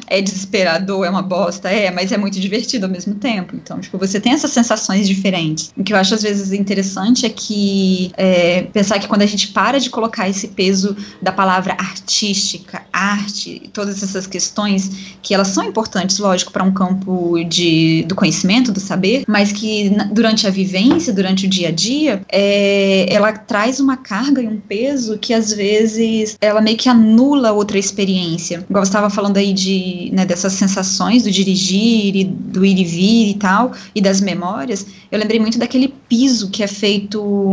[0.08, 3.56] é desesperador, é uma bosta, é, mas é muito divertido ao mesmo tempo.
[3.56, 5.71] Então, tipo, você tem essas sensações diferentes.
[5.78, 9.50] O que eu acho às vezes interessante é que é, pensar que quando a gente
[9.50, 14.89] para de colocar esse peso da palavra artística, arte, todas essas questões
[15.21, 19.91] que elas são importantes, lógico, para um campo de, do conhecimento, do saber, mas que
[20.12, 24.60] durante a vivência, durante o dia a dia, é, ela traz uma carga e um
[24.60, 28.66] peso que às vezes ela meio que anula outra experiência.
[28.70, 32.84] Igual você estava falando aí de, né, dessas sensações do dirigir e do ir e
[32.84, 37.52] vir e tal, e das memórias, eu lembrei muito daquele piso que é feito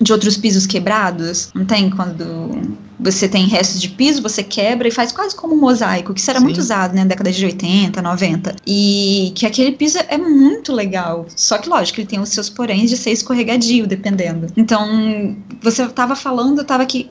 [0.00, 1.90] de outros pisos quebrados, não tem?
[1.90, 2.50] Quando
[2.98, 6.30] você tem restos de piso, você quebra e faz quase como um mosaico, que isso
[6.30, 6.44] era Sim.
[6.44, 8.56] muito usado né, na década de 80, 90.
[8.66, 11.26] E que aquele piso é muito legal.
[11.36, 14.46] Só que, lógico, ele tem os seus poréns de ser escorregadio, dependendo.
[14.56, 17.10] Então, você estava falando, eu estava aqui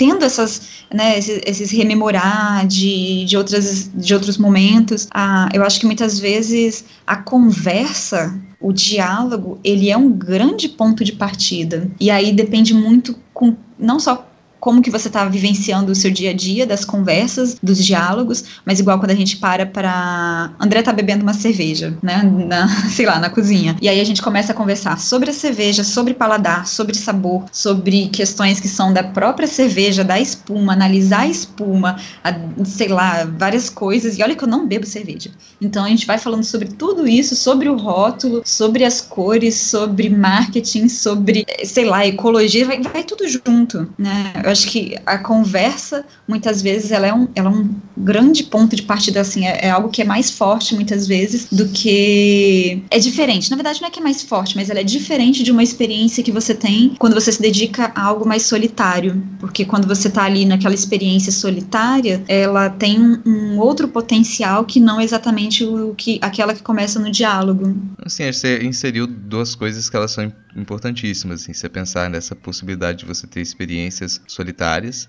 [0.00, 5.06] tendo essas, né, esses, esses, rememorar de, de, outras, de outros momentos.
[5.12, 11.04] Ah, eu acho que muitas vezes a conversa, o diálogo, ele é um grande ponto
[11.04, 11.86] de partida.
[12.00, 14.29] E aí depende muito com não só
[14.60, 18.78] como que você está vivenciando o seu dia a dia, das conversas, dos diálogos, mas
[18.78, 23.18] igual quando a gente para para André tá bebendo uma cerveja, né, na, sei lá,
[23.18, 23.76] na cozinha.
[23.80, 28.08] E aí a gente começa a conversar sobre a cerveja, sobre paladar, sobre sabor, sobre
[28.08, 33.70] questões que são da própria cerveja, da espuma, analisar a espuma, a, sei lá, várias
[33.70, 34.18] coisas.
[34.18, 35.30] E olha que eu não bebo cerveja.
[35.60, 40.08] Então a gente vai falando sobre tudo isso, sobre o rótulo, sobre as cores, sobre
[40.10, 44.32] marketing, sobre, sei lá, ecologia, vai, vai tudo junto, né?
[44.50, 48.74] Eu acho que a conversa, muitas vezes, ela é um, ela é um grande ponto
[48.74, 52.82] de partida, assim, é, é, algo que é mais forte, muitas vezes, do que.
[52.90, 53.48] É diferente.
[53.48, 56.24] Na verdade, não é que é mais forte, mas ela é diferente de uma experiência
[56.24, 59.22] que você tem quando você se dedica a algo mais solitário.
[59.38, 64.80] Porque quando você está ali naquela experiência solitária, ela tem um, um, outro potencial que
[64.80, 67.72] não exatamente o que aquela que começa no diálogo.
[68.04, 73.06] Assim, você inseriu duas coisas que elas são importantíssimas, assim, você pensar nessa possibilidade de
[73.06, 74.39] você ter experiências solitárias,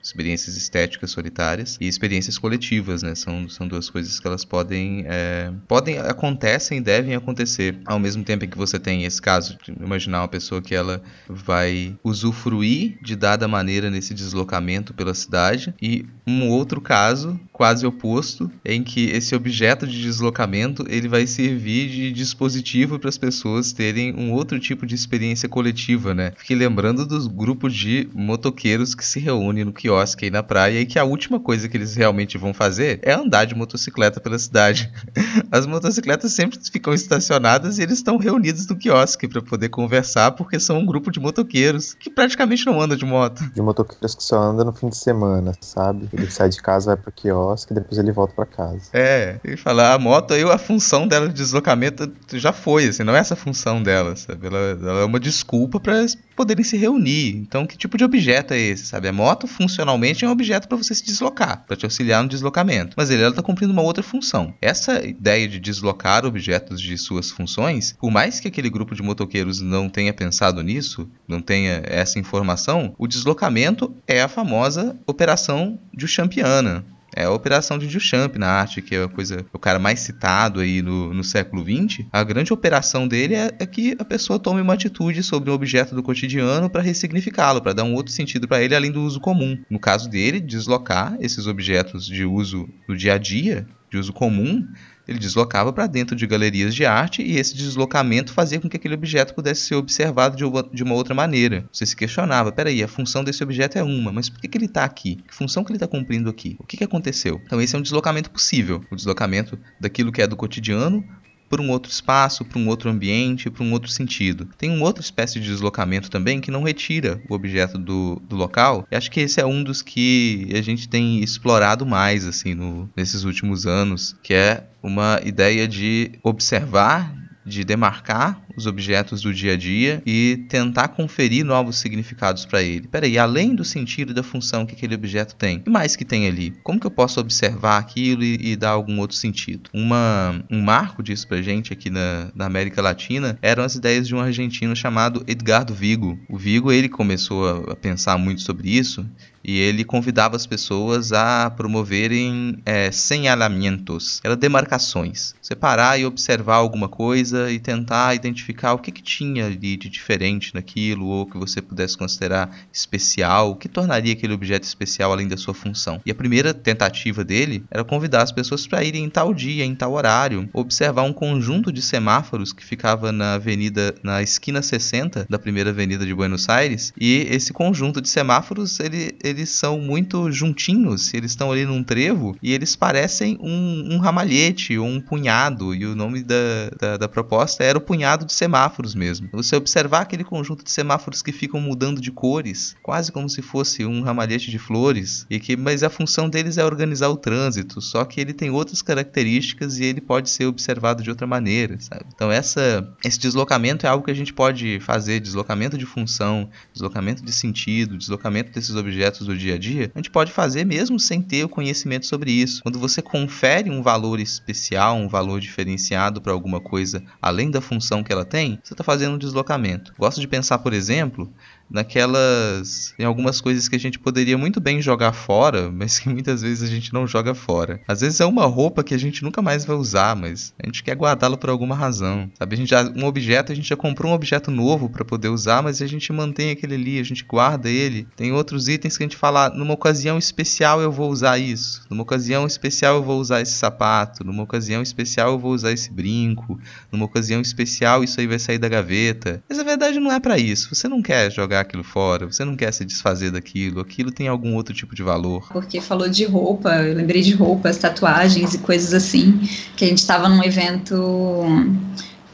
[0.01, 3.15] experiências estéticas solitárias e experiências coletivas, né?
[3.15, 8.45] São, são duas coisas que elas podem, é, podem, acontecem devem acontecer ao mesmo tempo
[8.45, 13.15] em que você tem esse caso de imaginar uma pessoa que ela vai usufruir de
[13.15, 19.35] dada maneira nesse deslocamento pela cidade e um outro caso quase oposto em que esse
[19.35, 24.85] objeto de deslocamento ele vai servir de dispositivo para as pessoas terem um outro tipo
[24.85, 26.33] de experiência coletiva, né?
[26.37, 30.85] Fiquei lembrando dos grupos de motoqueiros que se reúnem no quiosque aí na praia e
[30.85, 34.91] que a última coisa que eles realmente vão fazer é andar de motocicleta pela cidade.
[35.51, 40.59] As motocicletas sempre ficam estacionadas e eles estão reunidos no quiosque para poder conversar porque
[40.59, 43.43] são um grupo de motoqueiros que praticamente não andam de moto.
[43.53, 46.09] De motoqueiros que só andam no fim de semana, sabe?
[46.11, 48.89] Ele sai de casa, vai pro quiosque depois ele volta para casa.
[48.93, 53.15] É, e falar a moto aí a função dela de deslocamento já foi, assim, não
[53.15, 54.47] é essa a função dela, sabe?
[54.47, 56.05] Ela, ela é uma desculpa para
[56.35, 57.35] poderem se reunir.
[57.37, 59.07] Então, que tipo de objeto é esse, sabe?
[59.11, 62.93] A moto funcionalmente é um objeto para você se deslocar, para te auxiliar no deslocamento.
[62.95, 64.53] Mas ele está cumprindo uma outra função.
[64.61, 69.59] Essa ideia de deslocar objetos de suas funções, por mais que aquele grupo de motoqueiros
[69.59, 76.07] não tenha pensado nisso, não tenha essa informação, o deslocamento é a famosa operação de
[76.07, 76.85] Champiana.
[77.15, 80.59] É a operação de Duchamp na arte, que é a coisa, o cara mais citado
[80.59, 82.05] aí no, no século XX.
[82.11, 85.93] A grande operação dele é, é, que a pessoa tome uma atitude sobre um objeto
[85.93, 89.57] do cotidiano para ressignificá-lo, para dar um outro sentido para ele além do uso comum.
[89.69, 94.65] No caso dele, deslocar esses objetos de uso do dia a dia, de uso comum,
[95.05, 98.93] ele deslocava para dentro de galerias de arte e esse deslocamento fazia com que aquele
[98.93, 101.65] objeto pudesse ser observado de uma, outra maneira.
[101.73, 104.65] Você se questionava, peraí, a função desse objeto é uma, mas por que, que ele
[104.65, 105.17] está aqui?
[105.27, 106.55] Que função que ele está cumprindo aqui?
[106.57, 107.41] O que, que aconteceu?
[107.45, 111.03] Então esse é um deslocamento possível, o deslocamento daquilo que é do cotidiano
[111.51, 114.47] para um outro espaço, para um outro ambiente, para um outro sentido.
[114.57, 118.87] Tem uma outra espécie de deslocamento também que não retira o objeto do, do local.
[118.89, 122.89] E acho que esse é um dos que a gente tem explorado mais assim no,
[122.95, 129.53] nesses últimos anos, que é uma ideia de observar de demarcar os objetos do dia
[129.53, 132.87] a dia e tentar conferir novos significados para ele.
[132.87, 136.05] Peraí, além do sentido e da função que aquele objeto tem, o que mais que
[136.05, 136.53] tem ali?
[136.63, 139.69] Como que eu posso observar aquilo e, e dar algum outro sentido?
[139.73, 144.13] Uma, um marco disso pra gente aqui na, na, América Latina eram as ideias de
[144.13, 146.19] um argentino chamado Edgardo Vigo.
[146.29, 149.05] O Vigo ele começou a, a pensar muito sobre isso
[149.43, 156.87] e ele convidava as pessoas a promoverem é, senhalamentos, eram demarcações, separar e observar alguma
[156.87, 161.61] coisa e tentar identificar o que, que tinha ali de diferente naquilo ou que você
[161.61, 166.01] pudesse considerar especial, o que tornaria aquele objeto especial além da sua função.
[166.05, 169.75] E a primeira tentativa dele era convidar as pessoas para irem em tal dia, em
[169.75, 175.39] tal horário, observar um conjunto de semáforos que ficava na avenida, na esquina 60 da
[175.39, 181.13] primeira avenida de Buenos Aires, e esse conjunto de semáforos ele eles são muito juntinhos,
[181.13, 185.85] eles estão ali num trevo e eles parecem um, um ramalhete ou um punhado, e
[185.85, 189.29] o nome da, da, da, proposta era o punhado de semáforos mesmo.
[189.33, 193.85] Você observar aquele conjunto de semáforos que ficam mudando de cores, quase como se fosse
[193.85, 198.05] um ramalhete de flores, e que mas a função deles é organizar o trânsito, só
[198.05, 202.05] que ele tem outras características e ele pode ser observado de outra maneira, sabe?
[202.13, 207.23] Então essa esse deslocamento é algo que a gente pode fazer, deslocamento de função, deslocamento
[207.23, 211.21] de sentido, deslocamento desses objetos do dia a dia, a gente pode fazer mesmo sem
[211.21, 212.61] ter o conhecimento sobre isso.
[212.63, 218.03] Quando você confere um valor especial, um valor diferenciado para alguma coisa além da função
[218.03, 219.93] que ela tem, você está fazendo um deslocamento.
[219.97, 221.31] Gosto de pensar, por exemplo,
[221.71, 222.93] naquelas.
[222.99, 226.69] em algumas coisas que a gente poderia muito bem jogar fora, mas que muitas vezes
[226.69, 227.81] a gente não joga fora.
[227.87, 230.83] Às vezes é uma roupa que a gente nunca mais vai usar, mas a gente
[230.83, 232.29] quer guardá-la por alguma razão.
[232.37, 232.55] Sabe?
[232.55, 235.63] A gente já, um objeto, a gente já comprou um objeto novo para poder usar,
[235.63, 238.07] mas a gente mantém aquele ali, a gente guarda ele.
[238.15, 242.03] Tem outros itens que a gente fala, numa ocasião especial eu vou usar isso, numa
[242.03, 246.59] ocasião especial eu vou usar esse sapato, numa ocasião especial eu vou usar esse brinco,
[246.91, 249.43] numa ocasião especial isso aí vai sair da gaveta.
[249.47, 250.73] Mas a verdade não é para isso.
[250.73, 254.55] Você não quer jogar aquilo fora, você não quer se desfazer daquilo, aquilo tem algum
[254.55, 255.47] outro tipo de valor.
[255.51, 259.39] Porque falou de roupa, eu lembrei de roupas, tatuagens e coisas assim,
[259.75, 261.45] que a gente estava num evento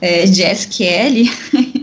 [0.02, 1.30] é, de SQL,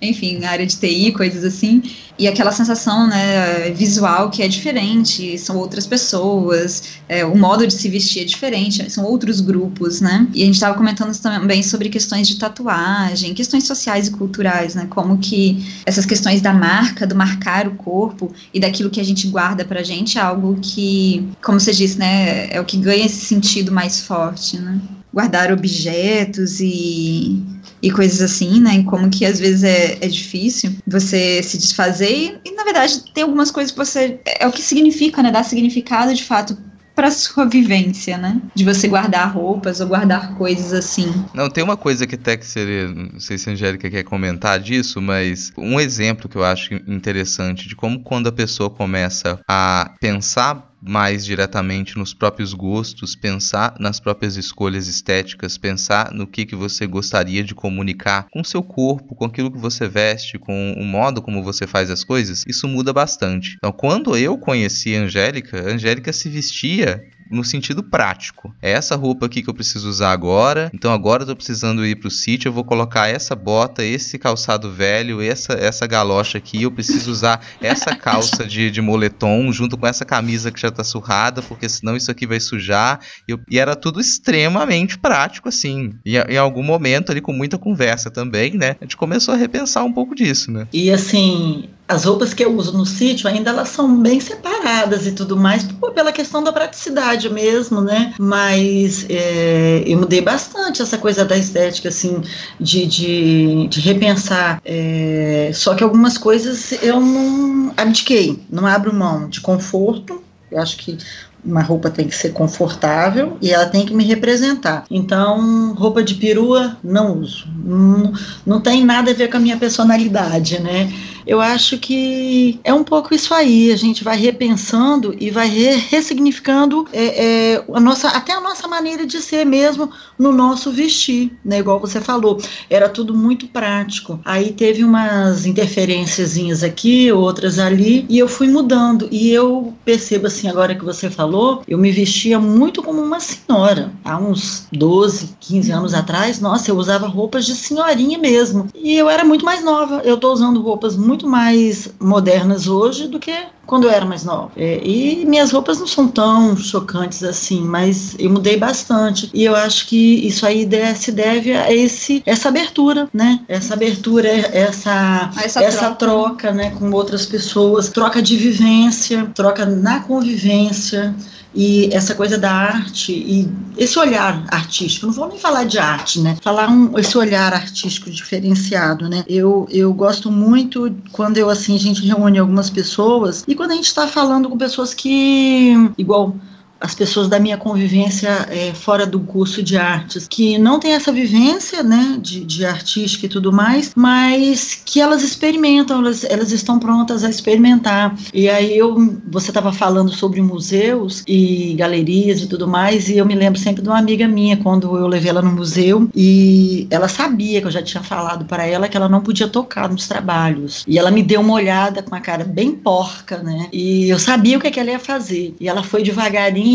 [0.00, 1.82] enfim, área de TI, coisas assim,
[2.18, 7.72] e aquela sensação né, visual que é diferente, são outras pessoas, é, o modo de
[7.72, 10.26] se vestir é diferente, são outros grupos, né?
[10.34, 14.86] E a gente estava comentando também sobre questões de tatuagem, questões sociais e culturais, né?
[14.90, 19.26] Como que essas questões da marca, do marcar o corpo e daquilo que a gente
[19.28, 23.24] guarda pra gente é algo que, como você disse, né, é o que ganha esse
[23.24, 24.78] sentido mais forte, né?
[25.12, 27.42] Guardar objetos e
[27.82, 28.82] e coisas assim, né?
[28.84, 33.50] Como que às vezes é, é difícil você se desfazer e, na verdade, tem algumas
[33.50, 34.20] coisas que você.
[34.26, 35.30] É o que significa, né?
[35.30, 36.56] Dar significado de fato
[36.94, 38.40] para sua vivência, né?
[38.54, 41.10] De você guardar roupas ou guardar coisas assim.
[41.32, 44.60] Não, tem uma coisa que até que seria, não sei se a Angélica quer comentar
[44.60, 49.94] disso, mas um exemplo que eu acho interessante de como quando a pessoa começa a
[49.98, 56.56] pensar mais diretamente nos próprios gostos, pensar nas próprias escolhas estéticas, pensar no que, que
[56.56, 61.22] você gostaria de comunicar com seu corpo, com aquilo que você veste, com o modo
[61.22, 63.56] como você faz as coisas, isso muda bastante.
[63.56, 68.54] Então, quando eu conheci a Angélica, a Angélica se vestia no sentido prático.
[68.60, 70.70] É essa roupa aqui que eu preciso usar agora.
[70.74, 74.70] Então agora eu tô precisando ir pro sítio, eu vou colocar essa bota, esse calçado
[74.70, 79.86] velho, essa essa galocha aqui, eu preciso usar essa calça de, de moletom junto com
[79.86, 83.00] essa camisa que já tá surrada, porque senão isso aqui vai sujar.
[83.28, 85.94] Eu, e era tudo extremamente prático, assim.
[86.04, 88.76] E em algum momento ali, com muita conversa também, né?
[88.80, 90.66] A gente começou a repensar um pouco disso, né?
[90.72, 95.12] E assim, as roupas que eu uso no sítio ainda elas são bem separadas e
[95.12, 98.14] tudo mais, pela questão da praticidade mesmo, né?
[98.16, 102.22] Mas é, eu mudei bastante essa coisa da estética, assim,
[102.60, 104.62] de, de, de repensar.
[104.64, 110.22] É, só que algumas coisas eu não abdiquei, não abro mão de conforto.
[110.48, 110.96] Eu acho que
[111.44, 114.84] uma roupa tem que ser confortável e ela tem que me representar.
[114.90, 117.48] Então, roupa de perua, não uso.
[117.64, 118.12] Não,
[118.46, 120.92] não tem nada a ver com a minha personalidade, né?
[121.26, 123.72] Eu acho que é um pouco isso aí.
[123.72, 128.66] A gente vai repensando e vai re ressignificando é, é, a nossa, até a nossa
[128.66, 131.58] maneira de ser mesmo no nosso vestir, né?
[131.58, 134.20] Igual você falou, era tudo muito prático.
[134.24, 139.08] Aí teve umas interferênciazinhas aqui, outras ali, e eu fui mudando.
[139.10, 143.92] E eu percebo assim, agora que você falou, eu me vestia muito como uma senhora.
[144.04, 148.68] Há uns 12, 15 anos atrás, nossa, eu usava roupas de senhorinha mesmo.
[148.74, 150.02] E eu era muito mais nova.
[150.04, 153.34] Eu tô usando roupas muito muito mais modernas hoje do que
[153.66, 154.52] quando eu era mais nova.
[154.56, 159.28] É, e minhas roupas não são tão chocantes assim, mas eu mudei bastante.
[159.34, 163.40] E eu acho que isso aí se deve a esse, essa abertura, né?
[163.48, 165.96] Essa abertura, essa, essa, essa troca.
[165.96, 171.12] troca, né, com outras pessoas, troca de vivência, troca na convivência
[171.54, 176.20] e essa coisa da arte e esse olhar artístico, não vou nem falar de arte,
[176.20, 176.36] né?
[176.42, 179.24] Falar um, esse olhar artístico diferenciado, né?
[179.28, 183.74] Eu, eu gosto muito quando eu assim a gente reúne algumas pessoas e quando a
[183.74, 186.36] gente está falando com pessoas que igual
[186.80, 191.12] as pessoas da minha convivência é, fora do curso de artes, que não tem essa
[191.12, 196.78] vivência, né, de, de artística e tudo mais, mas que elas experimentam, elas, elas estão
[196.78, 198.16] prontas a experimentar.
[198.32, 203.26] E aí eu, você estava falando sobre museus e galerias e tudo mais, e eu
[203.26, 207.08] me lembro sempre de uma amiga minha quando eu levei ela no museu e ela
[207.08, 210.84] sabia que eu já tinha falado para ela que ela não podia tocar nos trabalhos.
[210.86, 213.68] E ela me deu uma olhada com a cara bem porca, né?
[213.72, 215.54] E eu sabia o que, é que ela ia fazer.
[215.60, 216.69] E ela foi devagarinho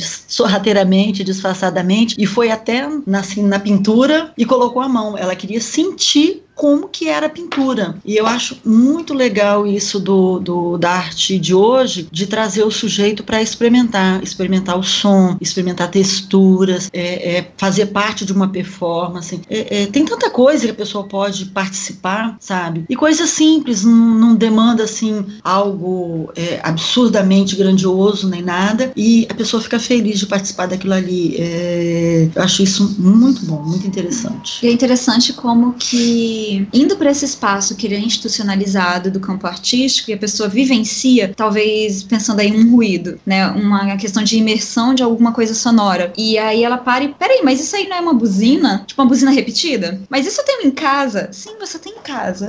[0.00, 5.16] sorrateiramente, disfarçadamente, e foi até na, assim, na pintura e colocou a mão.
[5.16, 7.96] Ela queria sentir como que era a pintura.
[8.04, 12.70] E eu acho muito legal isso do, do da arte de hoje, de trazer o
[12.70, 19.40] sujeito para experimentar, experimentar o som, experimentar texturas, é, é, fazer parte de uma performance.
[19.50, 22.84] É, é tem tanta coisa que a pessoa pode participar, sabe?
[22.88, 29.34] E coisas simples, não, não demanda assim algo é, absurdamente grandioso nem nada, e a
[29.34, 31.36] pessoa fica feliz de participar daquilo ali.
[31.38, 34.64] É, eu acho isso muito bom, muito interessante.
[34.64, 39.46] E é interessante como que indo para esse espaço que ele é institucionalizado do campo
[39.46, 44.94] artístico e a pessoa vivencia, talvez pensando aí um ruído, né, uma questão de imersão
[44.94, 46.12] de alguma coisa sonora.
[46.16, 48.84] E aí ela para e, peraí, mas isso aí não é uma buzina?
[48.86, 50.00] Tipo uma buzina repetida?
[50.08, 51.28] Mas isso eu tenho em casa?
[51.32, 52.48] Sim, você tem em casa.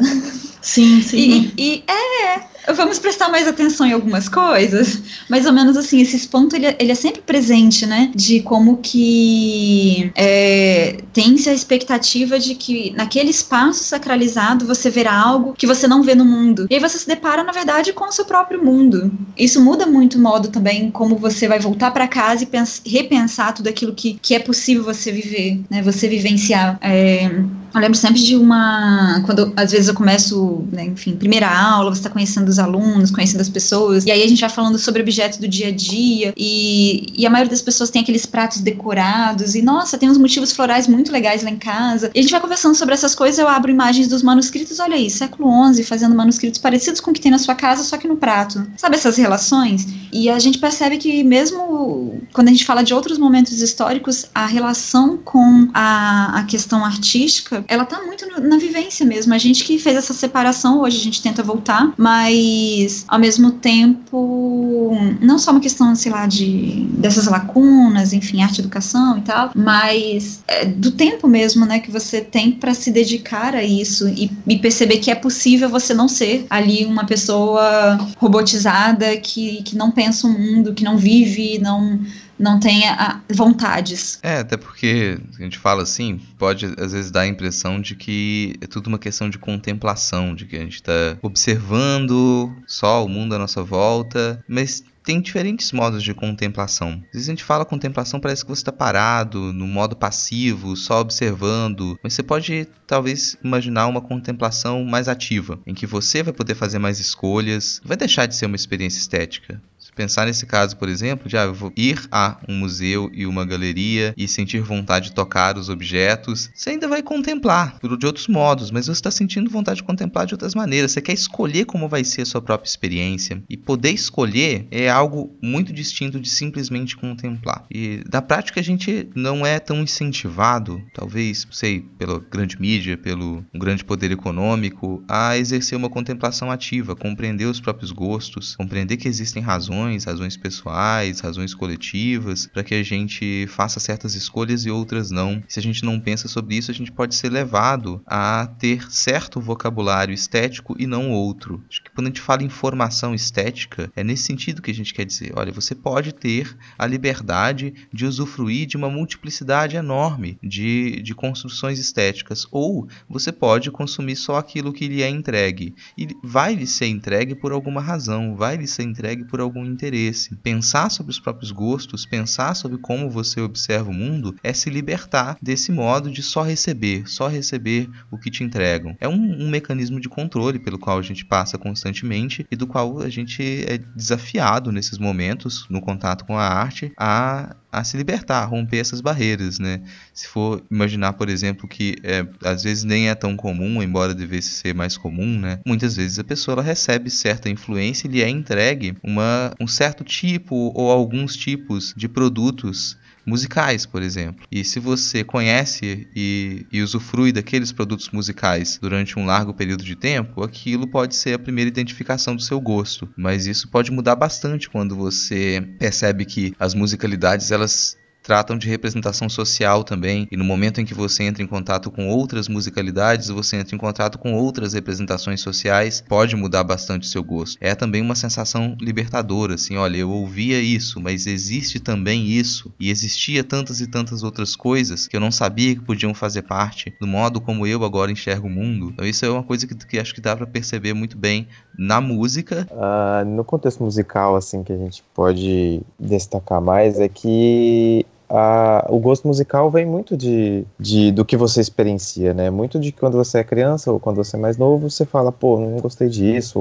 [0.62, 1.52] Sim, sim.
[1.58, 5.02] E, e é, vamos prestar mais atenção em algumas coisas.
[5.30, 8.12] Mais ou menos assim, esse ponto ele, é, ele é sempre presente, né?
[8.16, 15.54] De como que é, tem-se a expectativa de que naquele espaço sacralizado você verá algo
[15.54, 16.68] que você não vê no mundo.
[16.70, 19.12] E aí você se depara, na verdade, com o seu próprio mundo.
[19.38, 23.68] Isso muda muito o modo também como você vai voltar para casa e repensar tudo
[23.68, 25.82] aquilo que, que é possível você viver, né?
[25.82, 26.78] Você vivenciar.
[26.82, 27.30] É,
[27.76, 29.22] eu lembro sempre de uma.
[29.26, 33.42] Quando às vezes eu começo, né, enfim, primeira aula, você está conhecendo os alunos, conhecendo
[33.42, 37.08] as pessoas, e aí a gente vai falando sobre objetos do dia a dia, e,
[37.16, 40.88] e a maioria das pessoas tem aqueles pratos decorados, e nossa, tem uns motivos florais
[40.88, 42.12] muito legais lá em casa.
[42.14, 45.10] E a gente vai conversando sobre essas coisas, eu abro imagens dos manuscritos, olha aí,
[45.10, 48.16] século XI, fazendo manuscritos parecidos com o que tem na sua casa, só que no
[48.16, 48.66] prato.
[48.78, 49.86] Sabe essas relações?
[50.14, 54.46] E a gente percebe que mesmo quando a gente fala de outros momentos históricos, a
[54.46, 59.34] relação com a, a questão artística ela tá muito no, na vivência mesmo.
[59.34, 64.92] A gente que fez essa separação, hoje a gente tenta voltar, mas ao mesmo tempo,
[65.22, 70.44] não só uma questão, sei lá, de dessas lacunas, enfim, arte educação e tal, mas
[70.48, 74.58] é, do tempo mesmo, né, que você tem para se dedicar a isso e, e
[74.58, 80.28] perceber que é possível você não ser ali uma pessoa robotizada que, que não pensa
[80.28, 82.00] o mundo, que não vive, não
[82.38, 84.20] não tenha vontades.
[84.22, 88.56] É, até porque a gente fala assim, pode às vezes dar a impressão de que
[88.62, 93.36] é tudo uma questão de contemplação, de que a gente está observando só o mundo
[93.36, 97.02] à nossa volta, mas tem diferentes modos de contemplação.
[97.08, 101.00] Às vezes a gente fala contemplação, parece que você está parado, no modo passivo, só
[101.00, 101.98] observando.
[102.04, 106.80] Mas você pode talvez imaginar uma contemplação mais ativa, em que você vai poder fazer
[106.80, 109.62] mais escolhas, vai deixar de ser uma experiência estética
[109.96, 114.28] pensar nesse caso, por exemplo, de ah, ir a um museu e uma galeria e
[114.28, 118.92] sentir vontade de tocar os objetos, você ainda vai contemplar de outros modos, mas você
[118.92, 120.92] está sentindo vontade de contemplar de outras maneiras.
[120.92, 123.42] Você quer escolher como vai ser a sua própria experiência.
[123.50, 127.66] E poder escolher é algo muito distinto de simplesmente contemplar.
[127.70, 133.46] E da prática a gente não é tão incentivado, talvez, sei, pela grande mídia, pelo
[133.54, 139.42] grande poder econômico, a exercer uma contemplação ativa, compreender os próprios gostos, compreender que existem
[139.42, 145.44] razões razões, pessoais, razões coletivas, para que a gente faça certas escolhas e outras não.
[145.48, 149.42] Se a gente não pensa sobre isso, a gente pode ser levado a ter certo
[149.42, 151.64] vocabulário estético e não outro.
[151.70, 154.85] Acho que quando a gente fala em formação estética, é nesse sentido que a gente
[154.94, 155.32] quer dizer.
[155.36, 161.80] Olha, você pode ter a liberdade de usufruir de uma multiplicidade enorme de, de construções
[161.80, 165.76] estéticas, ou você pode consumir só aquilo que lhe é entregue.
[165.98, 170.36] E vai lhe ser entregue por alguma razão, vai lhe ser entregue por algum interesse.
[170.36, 175.38] Pensar sobre os próprios gostos, pensar sobre como você observa o mundo, é se libertar
[175.42, 178.96] desse modo de só receber, só receber o que te entregam.
[179.00, 183.00] É um, um mecanismo de controle pelo qual a gente passa constantemente e do qual
[183.00, 188.42] a gente é desafiado nesses momentos, no contato com a arte, a a se libertar,
[188.42, 189.82] a romper essas barreiras, né?
[190.14, 194.50] Se for imaginar, por exemplo, que é, às vezes nem é tão comum, embora devesse
[194.50, 195.60] ser mais comum, né?
[195.66, 200.72] Muitas vezes a pessoa recebe certa influência e lhe é entregue uma, um certo tipo
[200.74, 204.46] ou alguns tipos de produtos musicais, por exemplo.
[204.52, 209.96] E se você conhece e, e, usufrui daqueles produtos musicais durante um largo período de
[209.96, 213.10] tempo, aquilo pode ser a primeira identificação do seu gosto.
[213.18, 219.30] Mas isso pode mudar bastante quando você percebe que as musicalidades elas tratam de representação
[219.30, 223.58] social também, e no momento em que você entra em contato com outras musicalidades, você
[223.58, 227.58] entra em contato com outras representações sociais, pode mudar bastante o seu gosto.
[227.62, 232.90] É também uma sensação libertadora, assim, olha, eu ouvia isso, mas existe também isso, e
[232.90, 237.06] existia tantas e tantas outras coisas que eu não sabia que podiam fazer parte do
[237.06, 238.90] modo como eu agora enxergo o mundo.
[238.92, 241.48] Então isso é uma coisa que, que acho que dá para perceber muito bem
[241.78, 242.68] na música.
[242.72, 249.00] Uh, no contexto musical, assim, que a gente pode destacar mais é que a, o
[249.00, 252.50] gosto musical vem muito de, de, do que você experiencia, né?
[252.50, 255.60] Muito de quando você é criança ou quando você é mais novo, você fala, pô,
[255.60, 256.60] não gostei disso.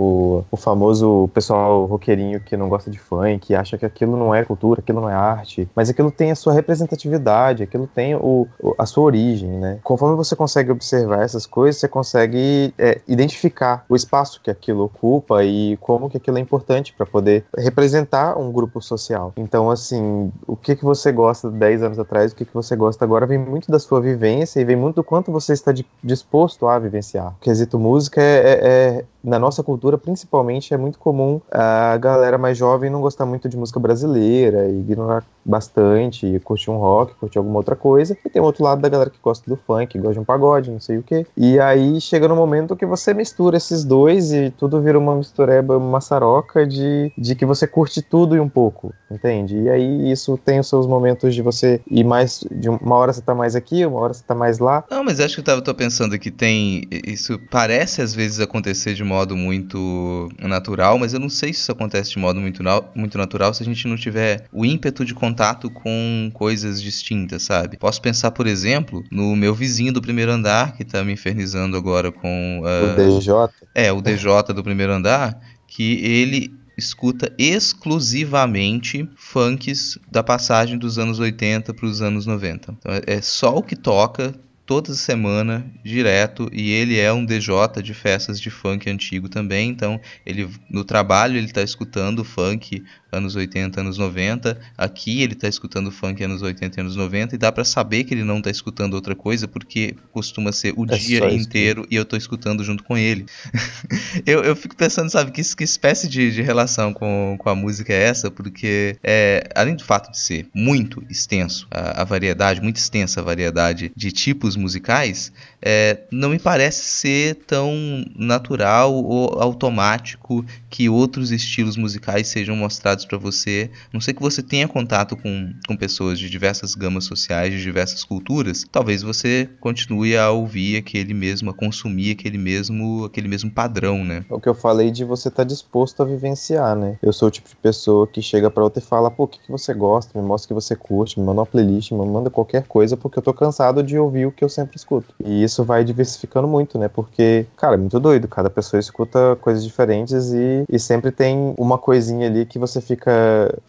[0.50, 4.42] O, famoso pessoal roqueirinho que não gosta de funk, que acha que aquilo não é
[4.42, 8.48] cultura, aquilo não é arte, mas aquilo tem a sua representatividade, aquilo tem o,
[8.78, 9.78] a sua origem, né?
[9.82, 15.44] Conforme você consegue observar essas coisas, você consegue é, identificar o espaço que aquilo ocupa
[15.44, 19.32] e como que aquilo é importante para poder representar um grupo social.
[19.36, 23.04] Então, assim, o que que você gosta 10 anos atrás, o que, que você gosta
[23.04, 26.78] agora, vem muito da sua vivência e vem muito do quanto você está disposto a
[26.78, 27.32] vivenciar.
[27.32, 32.36] O quesito música é, é, é na nossa cultura, principalmente, é muito comum a galera
[32.36, 37.38] mais jovem não gostar muito de música brasileira, ignorar bastante, e curtir um rock, curtir
[37.38, 38.16] alguma outra coisa.
[38.24, 40.80] E tem outro lado da galera que gosta do funk, gosta de um pagode, não
[40.80, 41.26] sei o que.
[41.36, 45.76] E aí chega no momento que você mistura esses dois e tudo vira uma mistureba,
[45.76, 49.58] uma maçaroca de, de que você curte tudo e um pouco, entende?
[49.58, 52.44] E aí isso tem os seus momentos de você ir mais.
[52.50, 54.84] De uma hora você tá mais aqui, uma hora você tá mais lá.
[54.90, 56.84] Não, mas acho que eu tava, tô pensando que tem.
[57.06, 61.60] Isso parece às vezes acontecer de uma modo muito natural, mas eu não sei se
[61.60, 62.62] isso acontece de modo muito,
[62.94, 67.76] muito natural se a gente não tiver o ímpeto de contato com coisas distintas, sabe?
[67.76, 72.10] Posso pensar, por exemplo, no meu vizinho do primeiro andar, que tá me infernizando agora
[72.10, 72.62] com.
[72.62, 73.34] Uh, o DJ?
[73.72, 75.38] É, o DJ do primeiro andar,
[75.68, 82.74] que ele escuta exclusivamente funks da passagem dos anos 80 para os anos 90.
[82.76, 84.34] Então é, é só o que toca
[84.66, 90.00] toda semana, direto, e ele é um DJ de festas de funk antigo também, então
[90.24, 92.82] ele no trabalho ele está escutando funk
[93.14, 94.58] anos 80, anos 90.
[94.76, 98.14] Aqui ele está escutando funk anos 80 e anos 90 e dá para saber que
[98.14, 102.02] ele não está escutando outra coisa porque costuma ser o é dia inteiro e eu
[102.02, 103.26] estou escutando junto com ele.
[104.26, 107.92] eu, eu fico pensando, sabe, que, que espécie de, de relação com, com a música
[107.92, 108.30] é essa?
[108.30, 113.24] Porque, é, além do fato de ser muito extenso a, a variedade, muito extensa a
[113.24, 115.32] variedade de tipos musicais,
[115.64, 123.06] é, não me parece ser tão natural ou automático que outros estilos musicais sejam mostrados
[123.06, 123.70] para você.
[123.92, 128.04] Não sei que você tenha contato com, com pessoas de diversas gamas sociais, de diversas
[128.04, 134.04] culturas, talvez você continue a ouvir aquele mesmo, a consumir aquele mesmo, aquele mesmo padrão,
[134.04, 134.24] né?
[134.28, 136.98] É o que eu falei de você estar tá disposto a vivenciar, né?
[137.02, 139.38] Eu sou o tipo de pessoa que chega para outra e fala, pô, o que,
[139.38, 140.18] que você gosta?
[140.18, 143.18] Me mostra o que você curte, me manda uma playlist, me manda qualquer coisa, porque
[143.18, 145.14] eu tô cansado de ouvir o que eu sempre escuto.
[145.24, 146.88] E isso vai diversificando muito, né?
[146.88, 148.26] Porque, cara, é muito doido.
[148.26, 153.12] Cada pessoa escuta coisas diferentes e, e sempre tem uma coisinha ali que você fica.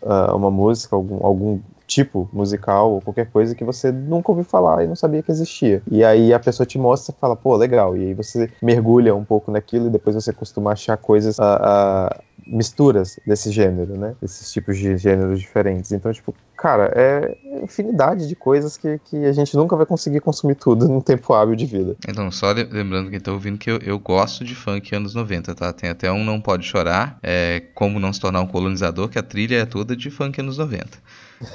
[0.01, 4.83] Uh, uma música, algum, algum tipo musical ou qualquer coisa que você nunca ouviu falar
[4.83, 5.81] e não sabia que existia.
[5.89, 7.95] E aí a pessoa te mostra e fala, pô, legal.
[7.95, 11.37] E aí você mergulha um pouco naquilo e depois você costuma achar coisas.
[11.37, 14.15] Uh, uh, misturas desse gênero, né?
[14.21, 15.91] Esses tipos de gêneros diferentes.
[15.91, 20.55] Então, tipo, cara, é infinidade de coisas que, que a gente nunca vai conseguir consumir
[20.55, 21.95] tudo num tempo hábil de vida.
[22.07, 25.73] Então, só lembrando quem tá ouvindo que eu, eu gosto de funk anos 90, tá?
[25.73, 29.23] Tem até um Não Pode Chorar, é, Como Não Se Tornar um Colonizador, que a
[29.23, 30.99] trilha é toda de funk anos 90.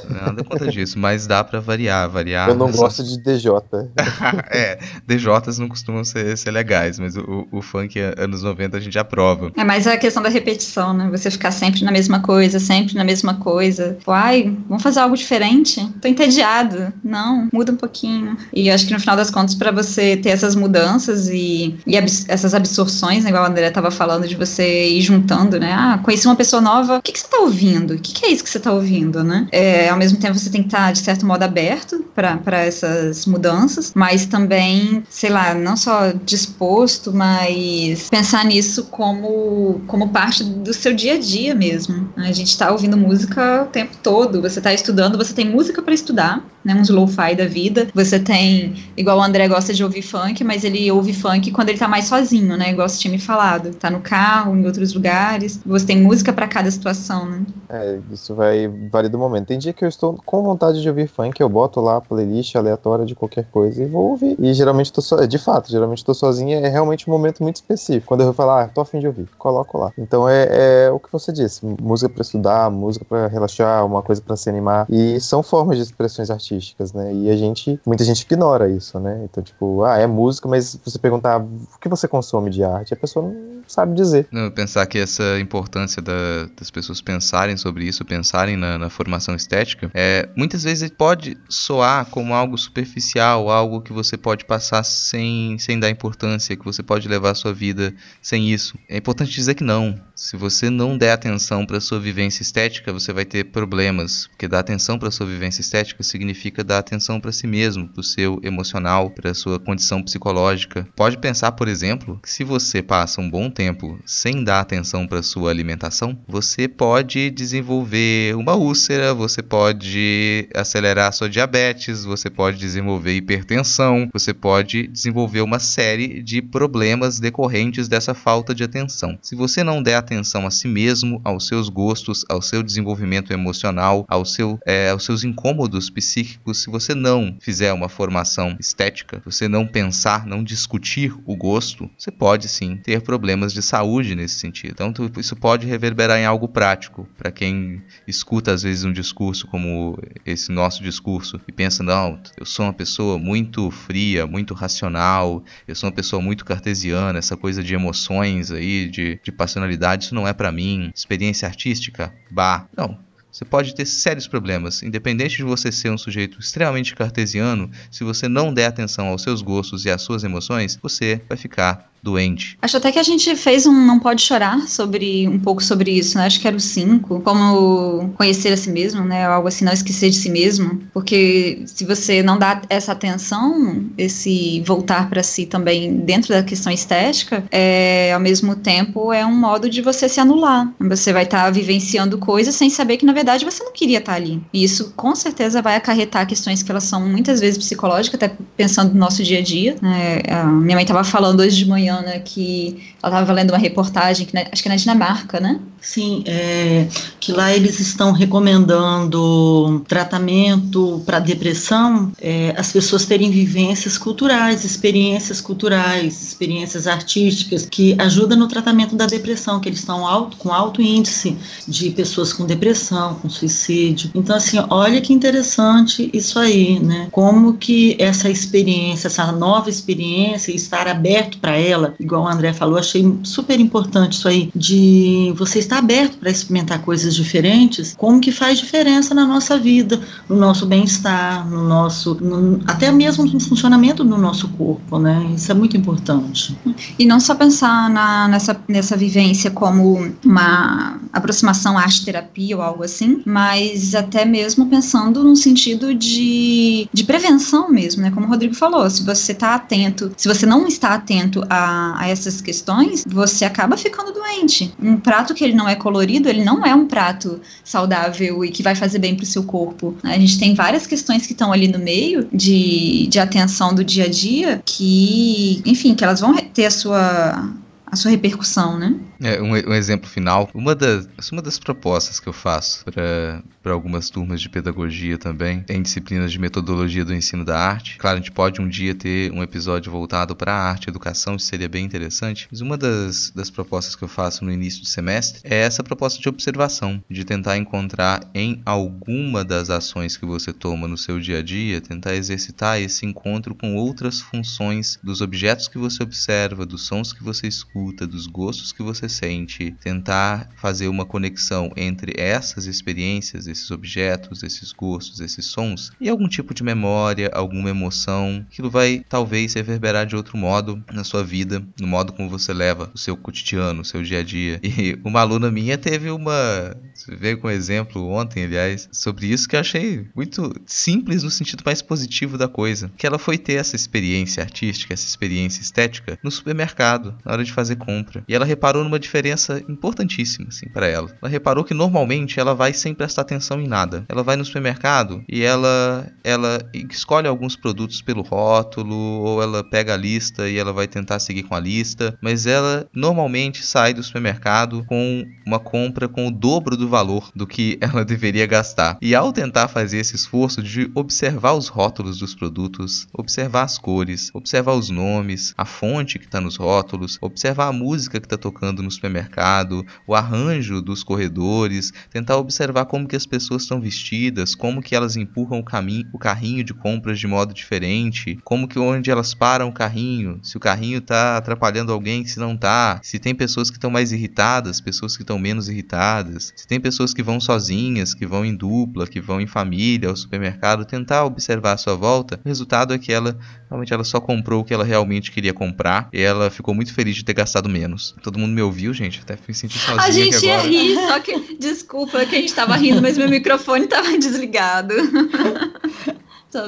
[0.08, 2.48] Nada contra disso, mas dá para variar, variar.
[2.48, 2.78] Eu não nessa...
[2.78, 3.50] gosto de DJ.
[4.50, 8.98] é, DJs não costumam ser, ser legais, mas o, o, funk anos 90 a gente
[8.98, 9.52] aprova.
[9.56, 11.08] É mais a questão da repetição, né?
[11.10, 13.96] Você ficar sempre na mesma coisa, sempre na mesma coisa.
[14.04, 15.86] Pô, ai, vamos fazer algo diferente?
[16.00, 16.92] Tô entediado.
[17.02, 18.36] Não, muda um pouquinho.
[18.52, 21.96] E eu acho que no final das contas, para você ter essas mudanças e, e
[21.96, 25.72] abs essas absorções, né, igual a André tava falando, de você ir juntando, né?
[25.72, 27.94] Ah, conheci uma pessoa nova, o que, que você tá ouvindo?
[27.94, 29.48] O que, que é isso que você tá ouvindo, né?
[29.50, 33.26] É, é, ao mesmo tempo você tem que estar, de certo modo, aberto para essas
[33.26, 40.74] mudanças, mas também, sei lá, não só disposto, mas pensar nisso como, como parte do
[40.74, 42.12] seu dia a dia mesmo.
[42.16, 45.94] A gente está ouvindo música o tempo todo, você está estudando, você tem música para
[45.94, 47.88] estudar, né, uns lo-fi da vida.
[47.94, 51.78] Você tem, igual o André gosta de ouvir funk, mas ele ouve funk quando ele
[51.78, 52.70] tá mais sozinho, né?
[52.70, 53.74] Igual você tinha me falado.
[53.74, 55.60] Tá no carro, em outros lugares.
[55.64, 57.42] Você tem música para cada situação, né?
[57.68, 59.46] É, isso vai variar do momento.
[59.46, 62.56] Tem dia que eu estou com vontade de ouvir funk, eu boto lá a playlist
[62.56, 64.36] aleatória de qualquer coisa e vou ouvir.
[64.40, 65.24] E geralmente tô so...
[65.26, 68.08] de fato, geralmente tô sozinha, é realmente um momento muito específico.
[68.08, 69.92] Quando eu vou falar, ah, tô afim de ouvir, coloco lá.
[69.96, 74.20] Então é, é o que você disse, música para estudar, música para relaxar, uma coisa
[74.20, 74.86] para se animar.
[74.90, 77.12] E são formas de expressões artísticas artísticas, né?
[77.14, 79.22] E a gente, muita gente ignora isso, né?
[79.24, 82.96] Então, tipo, ah, é música, mas você perguntar o que você consome de arte, a
[82.96, 84.26] pessoa não sabe dizer.
[84.30, 89.34] Não, pensar que essa importância da, das pessoas pensarem sobre isso, pensarem na, na, formação
[89.34, 89.49] estética,
[89.94, 95.78] é, muitas vezes pode soar como algo superficial, algo que você pode passar sem, sem
[95.78, 98.78] dar importância, que você pode levar a sua vida sem isso.
[98.88, 100.00] É importante dizer que não.
[100.14, 104.60] Se você não der atenção para sua vivência estética, você vai ter problemas, porque dar
[104.60, 108.40] atenção para sua vivência estética significa significa dar atenção para si mesmo, para o seu
[108.42, 110.86] emocional, para a sua condição psicológica.
[110.96, 115.22] Pode pensar, por exemplo, que se você passa um bom tempo sem dar atenção para
[115.22, 123.14] sua alimentação, você pode desenvolver uma úlcera, você pode acelerar sua diabetes, você pode desenvolver
[123.14, 129.18] hipertensão, você pode desenvolver uma série de problemas decorrentes dessa falta de atenção.
[129.22, 134.04] Se você não der atenção a si mesmo, aos seus gostos, ao seu desenvolvimento emocional,
[134.08, 139.48] ao seu, é, aos seus incômodos psíquicos, se você não fizer uma formação estética, você
[139.48, 144.72] não pensar, não discutir o gosto, você pode sim ter problemas de saúde nesse sentido.
[144.72, 149.98] Então isso pode reverberar em algo prático para quem escuta às vezes um discurso como
[150.24, 155.74] esse nosso discurso e pensa não, eu sou uma pessoa muito fria, muito racional, eu
[155.74, 160.26] sou uma pessoa muito cartesiana, essa coisa de emoções aí, de, de passionalidade, isso não
[160.26, 160.90] é para mim.
[160.94, 166.38] Experiência artística, bah, não você pode ter sérios problemas, independente de você ser um sujeito
[166.40, 171.20] extremamente cartesiano, se você não der atenção aos seus gostos e às suas emoções, você
[171.28, 172.58] vai ficar doente.
[172.62, 176.16] Acho até que a gente fez um Não Pode Chorar sobre um pouco sobre isso,
[176.16, 176.26] né?
[176.26, 179.26] Acho que era o 5, como conhecer a si mesmo, né?
[179.26, 180.80] Algo assim, não esquecer de si mesmo.
[180.92, 186.72] Porque se você não dá essa atenção, esse voltar para si também dentro da questão
[186.72, 190.72] estética, é, ao mesmo tempo é um modo de você se anular.
[190.80, 194.14] Você vai estar tá vivenciando coisas sem saber que na verdade você não queria estar
[194.14, 194.42] ali.
[194.52, 198.92] E isso com certeza vai acarretar questões que elas são muitas vezes psicológicas, até pensando
[198.92, 199.76] no nosso dia a dia.
[199.80, 200.20] Né?
[200.28, 204.34] A minha mãe estava falando hoje de manhã que ela estava lendo uma reportagem, que
[204.34, 205.60] na, acho que é na Dinamarca, né?
[205.80, 206.86] Sim, é,
[207.18, 215.40] que lá eles estão recomendando tratamento para depressão, é, as pessoas terem vivências culturais, experiências
[215.40, 220.82] culturais, experiências artísticas que ajudam no tratamento da depressão, que eles estão alto, com alto
[220.82, 224.10] índice de pessoas com depressão, com suicídio.
[224.14, 227.08] Então, assim, olha que interessante isso aí, né?
[227.10, 232.78] Como que essa experiência, essa nova experiência, estar aberto para ela, igual o André falou,
[232.78, 238.32] achei super importante isso aí, de você estar aberto para experimentar coisas diferentes, como que
[238.32, 244.02] faz diferença na nossa vida, no nosso bem-estar, no nosso, no, até mesmo no funcionamento
[244.02, 245.30] do nosso corpo, né?
[245.34, 246.56] Isso é muito importante.
[246.98, 252.82] E não só pensar na, nessa, nessa vivência como uma aproximação à arte-terapia ou algo
[252.82, 258.10] assim, mas até mesmo pensando no sentido de, de prevenção mesmo, né?
[258.10, 262.08] Como o Rodrigo falou, se você está atento, se você não está atento a, a
[262.08, 264.74] essas questões, você acaba ficando doente.
[264.82, 268.62] Um prato que ele não é colorido, ele não é um prato saudável e que
[268.62, 269.94] vai fazer bem para o seu corpo.
[270.02, 274.04] A gente tem várias questões que estão ali no meio de, de atenção do dia
[274.04, 277.50] a dia que, enfim, que elas vão ter a sua
[277.90, 278.94] a sua repercussão, né?
[279.20, 280.48] É, um, um, exemplo final.
[280.54, 285.82] Uma das, uma das propostas que eu faço para algumas turmas de pedagogia também em
[285.82, 287.98] disciplinas de metodologia do ensino da arte.
[287.98, 291.36] Claro, a gente pode um dia ter um episódio voltado para a arte e educação,
[291.36, 292.48] isso seria bem interessante.
[292.50, 296.20] Mas uma das, das propostas que eu faço no início do semestre é essa proposta
[296.20, 301.38] de observação, de tentar encontrar em alguma das ações que você toma no seu dia
[301.38, 306.86] a dia, tentar exercitar esse encontro com outras funções dos objetos que você observa, dos
[306.86, 312.66] sons que você escuta, dos gostos que você sente, tentar fazer uma conexão entre essas
[312.66, 318.70] experiências, esses objetos, esses gostos, esses sons e algum tipo de memória, alguma emoção, aquilo
[318.70, 322.98] vai talvez reverberar de outro modo na sua vida, no modo como você leva o
[322.98, 324.60] seu cotidiano, o seu dia a dia.
[324.62, 326.76] E uma aluna minha teve uma,
[327.08, 331.62] veio com um exemplo ontem, aliás, sobre isso que eu achei muito simples no sentido
[331.64, 336.30] mais positivo da coisa, que ela foi ter essa experiência artística, essa experiência estética no
[336.30, 338.24] supermercado, na hora de fazer compra.
[338.28, 341.10] E ela reparou numa diferença importantíssima assim para ela.
[341.20, 344.04] Ela reparou que normalmente ela vai sem prestar atenção em nada.
[344.08, 346.58] Ela vai no supermercado e ela ela
[346.90, 351.44] escolhe alguns produtos pelo rótulo ou ela pega a lista e ela vai tentar seguir
[351.44, 356.76] com a lista, mas ela normalmente sai do supermercado com uma compra com o dobro
[356.76, 358.98] do valor do que ela deveria gastar.
[359.00, 364.30] E ao tentar fazer esse esforço de observar os rótulos dos produtos, observar as cores,
[364.34, 368.82] observar os nomes, a fonte que está nos rótulos, observar a música que está tocando
[368.82, 374.82] no supermercado, o arranjo dos corredores, tentar observar como que as pessoas estão vestidas, como
[374.82, 379.10] que elas empurram o, caminho, o carrinho de compras de modo diferente, como que onde
[379.10, 383.34] elas param o carrinho, se o carrinho está atrapalhando alguém, se não está, se tem
[383.34, 387.40] pessoas que estão mais irritadas, pessoas que estão menos irritadas, se tem pessoas que vão
[387.40, 391.94] sozinhas, que vão em dupla, que vão em família ao supermercado, tentar observar a sua
[391.94, 392.40] volta.
[392.44, 396.08] O resultado é que ela realmente ela só comprou o que ela realmente queria comprar
[396.12, 398.14] e ela ficou muito feliz de ter gastado menos.
[398.22, 399.20] Todo mundo me ouviu, gente?
[399.20, 402.76] Até fui sentir sozinha A gente ia rir, só que desculpa que a gente tava
[402.76, 404.94] rindo, mas meu microfone tava desligado.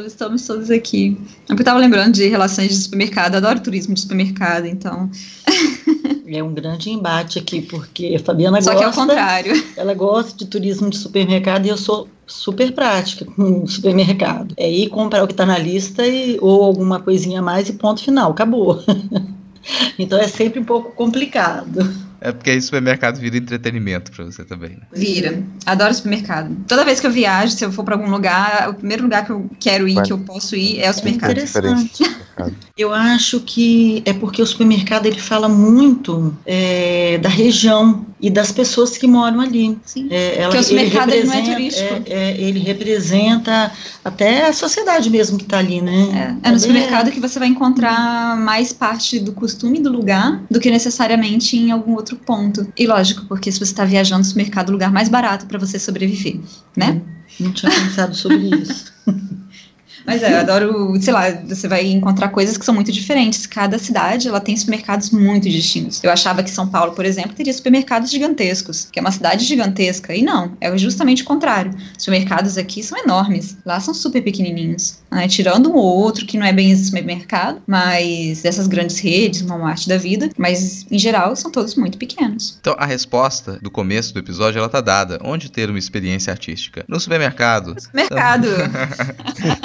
[0.07, 1.19] Estamos todos aqui.
[1.49, 5.11] Eu estava lembrando de relações de supermercado, adoro turismo de supermercado, então.
[6.25, 8.79] É um grande embate aqui, porque a Fabiana Só gosta.
[8.79, 9.65] que é o contrário.
[9.77, 14.55] Ela gosta de turismo de supermercado e eu sou super prática com supermercado.
[14.57, 17.73] É ir comprar o que está na lista e, ou alguma coisinha a mais e
[17.73, 18.85] ponto final, acabou.
[19.99, 22.12] então é sempre um pouco complicado.
[22.25, 24.71] É porque aí supermercado vira entretenimento pra você também.
[24.71, 24.83] Né?
[24.93, 25.43] Vira.
[25.67, 26.57] Adoro supermercado.
[26.69, 29.33] Toda vez que eu viajo, se eu for pra algum lugar, o primeiro lugar que
[29.33, 31.33] eu quero ir, que eu posso ir, é o supermercado.
[31.33, 32.03] Interessante.
[32.77, 38.53] Eu acho que é porque o supermercado ele fala muito é, da região e das
[38.53, 39.77] pessoas que moram ali.
[39.85, 40.07] Sim.
[40.09, 41.95] É, ela, Porque o supermercado ele não é turístico.
[42.07, 43.73] é, é, ele representa
[44.05, 46.39] até a sociedade mesmo que está ali, né?
[46.45, 50.61] É, é no supermercado que você vai encontrar mais parte do costume do lugar do
[50.61, 52.65] que necessariamente em algum outro ponto.
[52.79, 55.59] E lógico, porque se você está viajando no supermercado, é o lugar mais barato para
[55.59, 56.39] você sobreviver,
[56.77, 57.03] né?
[57.41, 58.93] Não tinha pensado sobre isso.
[60.07, 63.47] Mas é, eu adoro, sei lá, você vai encontrar coisas que são muito diferentes.
[63.47, 66.03] Cada cidade, ela tem supermercados muito distintos.
[66.03, 70.15] Eu achava que São Paulo, por exemplo, teria supermercados gigantescos, que é uma cidade gigantesca.
[70.15, 71.73] E não, é justamente o contrário.
[71.97, 73.57] Os supermercados aqui são enormes.
[73.65, 74.99] Lá são super pequenininhos.
[75.11, 75.29] né?
[75.29, 79.69] Tirando um ou outro que não é bem esse supermercado, mas dessas grandes redes, uma
[79.69, 80.31] arte da vida.
[80.37, 82.59] Mas, em geral, são todos muito pequenos.
[82.61, 85.19] Então a resposta do começo do episódio ela tá dada.
[85.23, 86.85] Onde ter uma experiência artística?
[86.89, 87.77] No supermercado.
[87.93, 88.49] Mercado.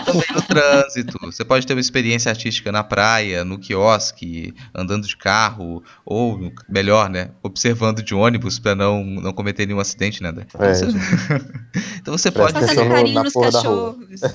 [0.05, 5.07] Também sair no trânsito, você pode ter uma experiência artística na praia, no quiosque, andando
[5.07, 10.29] de carro, ou, melhor, né, observando de ônibus para não, não cometer nenhum acidente, né?
[10.29, 10.73] Então, É.
[10.73, 10.85] você...
[12.01, 12.53] então você pode.
[12.59, 13.97] no- carinho na nos cachorros.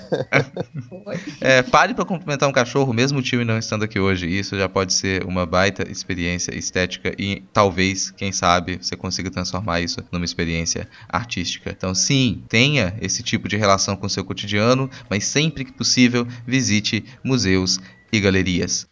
[1.40, 4.26] É, pare para cumprimentar um cachorro, mesmo o tio não estando aqui hoje.
[4.26, 9.80] Isso já pode ser uma baita experiência estética e talvez, quem sabe, você consiga transformar
[9.80, 11.70] isso numa experiência artística.
[11.70, 16.24] Então, sim, tenha esse tipo de relação com o seu cotidiano, mas sempre que possível,
[16.46, 17.80] visite museus
[18.12, 18.86] e galerias.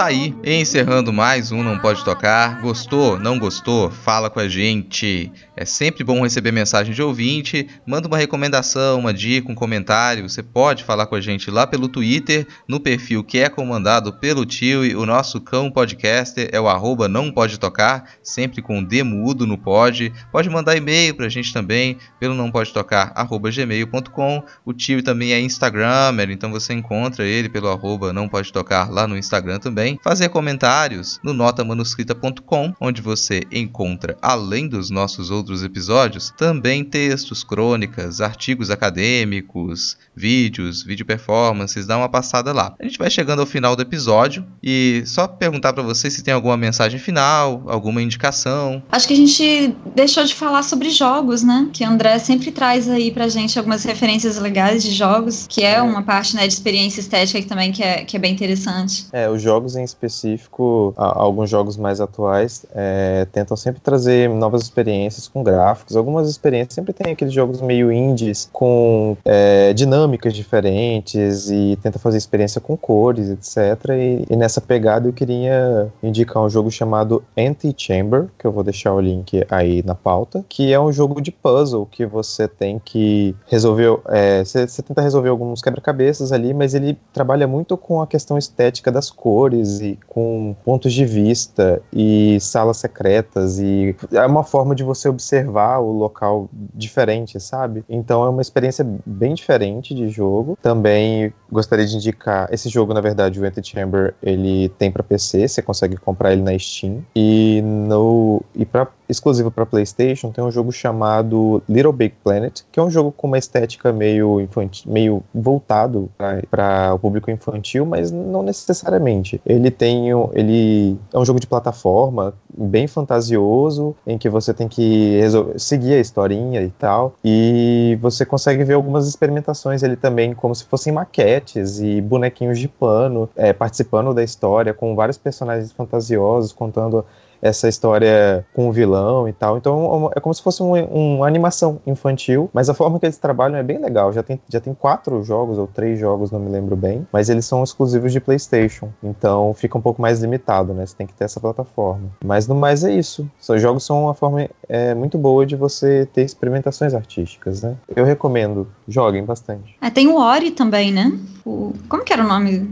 [0.00, 2.62] Tá aí, encerrando mais um Não Pode Tocar.
[2.62, 3.18] Gostou?
[3.18, 3.90] Não gostou?
[3.90, 5.30] Fala com a gente.
[5.54, 7.68] É sempre bom receber mensagem de ouvinte.
[7.86, 10.26] Manda uma recomendação, uma dica, um comentário.
[10.26, 14.46] Você pode falar com a gente lá pelo Twitter, no perfil que é comandado pelo
[14.46, 19.02] tio e o nosso cão podcaster é o arroba não pode tocar, sempre com D
[19.02, 20.10] mudo no pod.
[20.32, 24.42] Pode mandar e-mail pra gente também pelo não pode tocar arroba gmail.com.
[24.64, 29.06] O tio também é Instagramer, então você encontra ele pelo arroba não pode tocar lá
[29.06, 29.89] no Instagram também.
[30.02, 38.20] Fazer comentários no notamanuscrita.com, onde você encontra, além dos nossos outros episódios, também textos, crônicas,
[38.20, 42.74] artigos acadêmicos, vídeos, vídeo performances, dá uma passada lá.
[42.78, 46.34] A gente vai chegando ao final do episódio e só perguntar pra você se tem
[46.34, 48.82] alguma mensagem final, alguma indicação.
[48.90, 51.68] Acho que a gente deixou de falar sobre jogos, né?
[51.72, 55.80] Que o André sempre traz aí pra gente algumas referências legais de jogos, que é
[55.80, 59.06] uma parte né, de experiência estética que também que é, que é bem interessante.
[59.12, 64.62] É, os jogos em específico, a- alguns jogos mais atuais, é, tentam sempre trazer novas
[64.62, 65.96] experiências com gráficos.
[65.96, 72.18] Algumas experiências sempre tem aqueles jogos meio indies com é, dinâmicas diferentes e tenta fazer
[72.18, 73.90] experiência com cores, etc.
[73.90, 78.92] E, e nessa pegada eu queria indicar um jogo chamado Anti-Chamber, que eu vou deixar
[78.94, 83.34] o link aí na pauta, que é um jogo de puzzle que você tem que
[83.46, 83.98] resolver.
[84.08, 88.38] é, Você você tenta resolver alguns quebra-cabeças ali, mas ele trabalha muito com a questão
[88.38, 94.74] estética das cores e com pontos de vista e salas secretas e é uma forma
[94.74, 97.84] de você observar o local diferente, sabe?
[97.88, 100.58] Então é uma experiência bem diferente de jogo.
[100.62, 105.62] Também gostaria de indicar esse jogo, na verdade, o Antichamber, ele tem para PC, você
[105.62, 110.70] consegue comprar ele na Steam e no e para exclusivo para PlayStation tem um jogo
[110.72, 116.08] chamado Little Big Planet, que é um jogo com uma estética meio infantil, meio voltado
[116.50, 119.40] para o público infantil, mas não necessariamente.
[119.44, 125.20] Ele tem ele é um jogo de plataforma bem fantasioso, em que você tem que
[125.56, 130.64] seguir a historinha e tal, e você consegue ver algumas experimentações ele também como se
[130.64, 137.04] fossem maquetes e bonequinhos de pano é, participando da história com vários personagens fantasiosos contando
[137.42, 139.56] essa história com o vilão e tal.
[139.56, 143.56] Então é como se fosse um- uma animação infantil, mas a forma que eles trabalham
[143.58, 144.12] é bem legal.
[144.12, 147.44] Já tem, já tem quatro jogos ou três jogos, não me lembro bem, mas eles
[147.44, 148.88] são exclusivos de PlayStation.
[149.02, 150.84] Então fica um pouco mais limitado, né?
[150.86, 152.08] Você tem que ter essa plataforma.
[152.24, 153.28] Mas no mais é isso.
[153.48, 157.74] Os jogos são uma forma é, muito boa de você ter experimentações artísticas, né?
[157.94, 158.66] Eu recomendo.
[158.88, 159.76] Joguem bastante.
[159.80, 161.12] Ah, tem o Ori também, né?
[161.44, 162.68] O- como que era o nome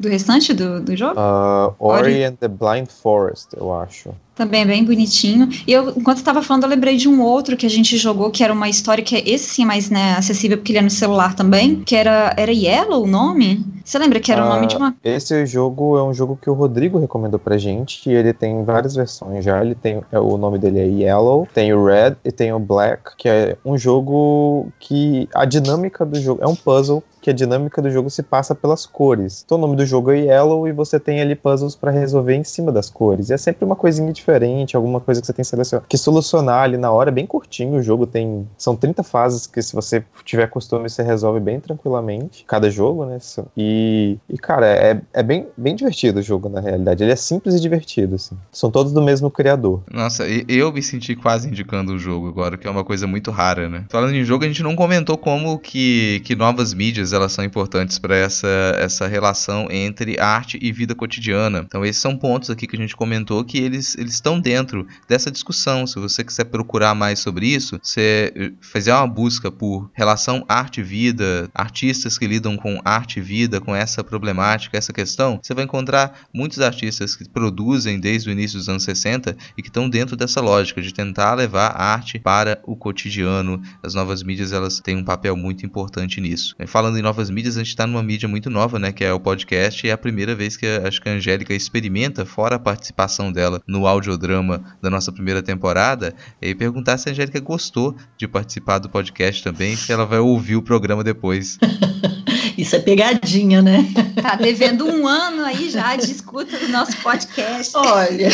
[0.00, 1.20] do restante do, do jogo?
[1.20, 4.14] Uh, Ori and the Blind Forest, eu acho.
[4.34, 5.48] Também é bem bonitinho.
[5.66, 8.30] E eu, enquanto eu tava falando, eu lembrei de um outro que a gente jogou,
[8.30, 10.82] que era uma história que é esse sim é mais né, acessível, porque ele é
[10.82, 13.64] no celular também, que era, era Yellow o nome?
[13.84, 14.94] Você lembra que era o nome de uma.
[15.02, 18.94] Esse jogo é um jogo que o Rodrigo recomendou pra gente, e ele tem várias
[18.94, 19.62] versões já.
[19.64, 23.16] Ele tem é, o nome dele é Yellow, tem o Red e tem o Black,
[23.16, 27.82] que é um jogo que a dinâmica do jogo é um puzzle que a dinâmica
[27.82, 29.42] do jogo se passa pelas cores.
[29.44, 32.44] Então o nome do jogo é Yellow e você tem ali puzzles pra resolver em
[32.44, 33.28] cima das cores.
[33.28, 35.98] E é sempre uma coisinha diferente diferente, alguma coisa que você tem que selecionar, que
[35.98, 39.74] solucionar ali na hora, é bem curtinho o jogo, tem são 30 fases que se
[39.74, 43.18] você tiver costume você resolve bem tranquilamente, cada jogo, né?
[43.56, 47.54] E, e cara, é, é bem, bem divertido o jogo na realidade, ele é simples
[47.54, 48.36] e divertido, assim.
[48.52, 49.82] São todos do mesmo criador.
[49.92, 53.68] Nossa, eu me senti quase indicando o jogo agora, que é uma coisa muito rara,
[53.68, 53.84] né?
[53.88, 57.98] Falando em jogo, a gente não comentou como que, que novas mídias elas são importantes
[57.98, 61.64] para essa, essa relação entre arte e vida cotidiana.
[61.66, 65.30] Então esses são pontos aqui que a gente comentou que eles eles estão dentro dessa
[65.30, 65.86] discussão.
[65.86, 71.48] Se você quiser procurar mais sobre isso, você eh, fazer uma busca por relação arte-vida,
[71.54, 76.26] artistas que lidam com arte e vida, com essa problemática, essa questão, você vai encontrar
[76.32, 80.40] muitos artistas que produzem desde o início dos anos 60 e que estão dentro dessa
[80.40, 83.60] lógica de tentar levar a arte para o cotidiano.
[83.82, 86.54] As novas mídias elas têm um papel muito importante nisso.
[86.66, 89.20] Falando em novas mídias, a gente está numa mídia muito nova, né, que é o
[89.20, 93.32] podcast, e é a primeira vez que acho que a Angélica experimenta, fora a participação
[93.32, 98.78] dela no audiodrama da nossa primeira temporada, e perguntar se a Angélica gostou de participar
[98.78, 101.58] do podcast também, se ela vai ouvir o programa depois.
[102.60, 103.86] Isso é pegadinha, né?
[104.20, 107.72] Tá devendo um ano aí já de escuta do nosso podcast.
[107.74, 108.28] Olha,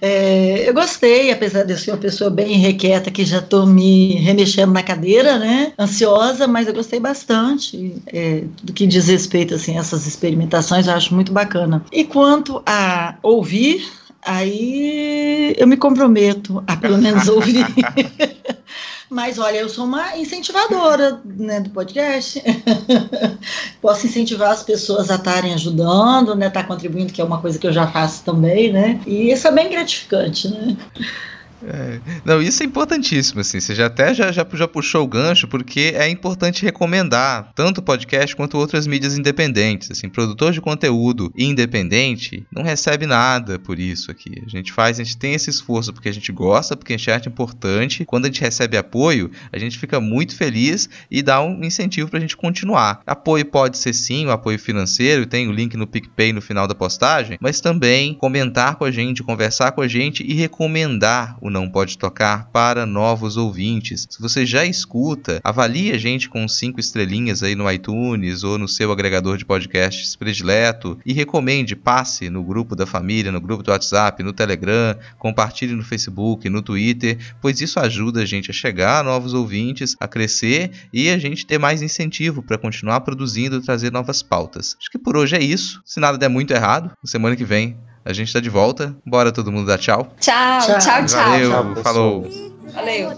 [0.00, 4.14] é, eu gostei, apesar de eu ser uma pessoa bem requieta, que já estou me
[4.14, 5.74] remexendo na cadeira, né?
[5.78, 10.94] Ansiosa, mas eu gostei bastante é, do que diz respeito assim, a essas experimentações, eu
[10.94, 11.84] acho muito bacana.
[11.92, 13.86] E quanto a ouvir,
[14.26, 17.64] aí eu me comprometo a pelo menos ouvir.
[19.08, 22.42] Mas olha, eu sou uma incentivadora né, do podcast.
[23.80, 26.48] Posso incentivar as pessoas a estarem ajudando, né?
[26.48, 29.00] Estar tá contribuindo, que é uma coisa que eu já faço também, né?
[29.06, 30.76] E isso é bem gratificante, né?
[31.64, 33.60] É, não, isso é importantíssimo, assim.
[33.60, 37.82] Você já até já, já, já puxou o gancho, porque é importante recomendar tanto o
[37.82, 39.90] podcast quanto outras mídias independentes.
[39.90, 44.42] Assim, produtor de conteúdo independente não recebe nada por isso aqui.
[44.44, 47.10] A gente faz, a gente tem esse esforço porque a gente gosta, porque a gente
[47.10, 48.04] acha importante.
[48.04, 52.18] Quando a gente recebe apoio, a gente fica muito feliz e dá um incentivo para
[52.18, 53.00] a gente continuar.
[53.06, 56.74] Apoio pode ser sim, o apoio financeiro, tem o link no PicPay no final da
[56.74, 61.68] postagem, mas também comentar com a gente, conversar com a gente e recomendar o Não
[61.68, 64.06] Pode Tocar para novos ouvintes.
[64.08, 68.68] Se você já escuta, avalie a gente com cinco estrelinhas aí no iTunes ou no
[68.68, 73.70] seu agregador de podcasts predileto e recomende, passe no grupo da família, no grupo do
[73.70, 79.00] WhatsApp, no Telegram, compartilhe no Facebook, no Twitter, pois isso ajuda a gente a chegar
[79.00, 83.62] a novos ouvintes, a crescer e a gente ter mais incentivo para continuar produzindo e
[83.62, 84.76] trazer novas pautas.
[84.78, 85.80] Acho que por hoje é isso.
[85.84, 87.76] Se nada der muito errado, semana que vem
[88.06, 88.96] a gente tá de volta.
[89.04, 90.14] Bora todo mundo dar tchau.
[90.20, 91.06] Tchau, tchau, tchau.
[91.06, 91.24] tchau.
[91.24, 92.30] Valeu, tchau, falou.
[92.72, 93.10] Valeu.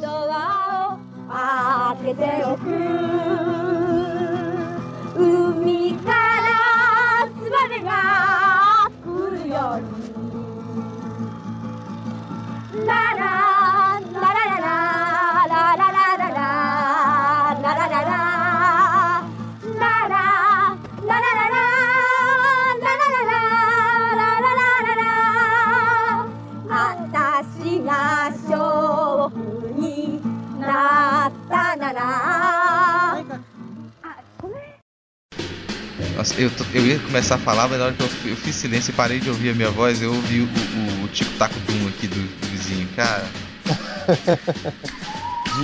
[12.89, 13.57] 開
[31.51, 33.38] Ah, é?
[36.16, 38.55] Nossa, eu, tô, eu ia começar a falar, mas na hora que eu, eu fiz
[38.55, 42.07] silêncio e parei de ouvir a minha voz, eu ouvi o, o, o tico-taco-dum aqui
[42.09, 43.24] do, do vizinho, cara.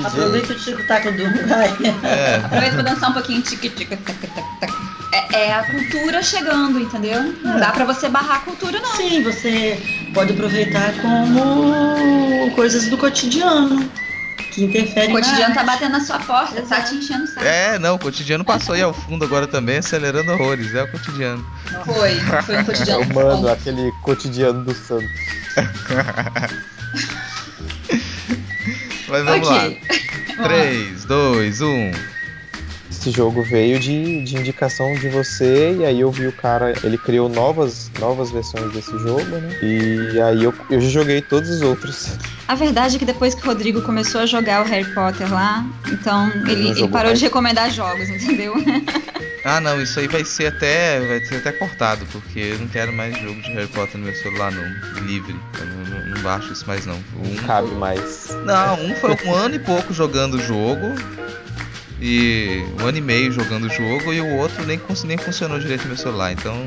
[0.04, 1.68] Aproveita o Tico Taco dum, vai.
[2.02, 2.36] É.
[2.44, 4.72] Aproveita pra dançar um pouquinho tique tique tac tac tac.
[5.12, 7.22] É, é a cultura chegando, entendeu?
[7.44, 8.96] Não dá pra você barrar a cultura, não.
[8.96, 9.80] Sim, você
[10.12, 13.88] pode aproveitar como coisas do cotidiano
[14.54, 16.90] que interferem O cotidiano na tá batendo na sua porta, tá Exato.
[16.90, 17.44] te enchendo o saco.
[17.44, 20.74] É, não, o cotidiano passou aí ao fundo agora também, acelerando horrores.
[20.74, 21.44] É o cotidiano.
[21.84, 23.14] Foi, foi um cotidiano.
[23.14, 25.06] Mano, aquele cotidiano do santo.
[29.08, 29.80] Mas vamos ok.
[30.38, 30.44] lá.
[30.48, 32.13] 3, 2, 1.
[33.04, 36.96] Esse jogo veio de, de indicação de você, e aí eu vi o cara, ele
[36.96, 39.58] criou novas, novas versões desse jogo, né?
[39.62, 42.16] E aí eu, eu já joguei todos os outros.
[42.48, 45.66] A verdade é que depois que o Rodrigo começou a jogar o Harry Potter lá,
[45.92, 47.18] então ele, ele parou mais.
[47.18, 48.54] de recomendar jogos, entendeu?
[49.46, 52.90] Ah, não, isso aí vai ser até vai ser até cortado, porque eu não quero
[52.94, 54.64] mais jogo de Harry Potter no meu celular não,
[55.04, 55.36] livre.
[55.60, 56.96] Eu não, não- não baixo isso mais não.
[57.22, 58.34] Um, Cabe mais.
[58.46, 60.94] não, um foi um ano e pouco jogando o jogo.
[62.00, 65.82] E um ano e meio jogando o jogo e o outro nem, nem funcionou direito
[65.82, 66.66] no meu celular, então.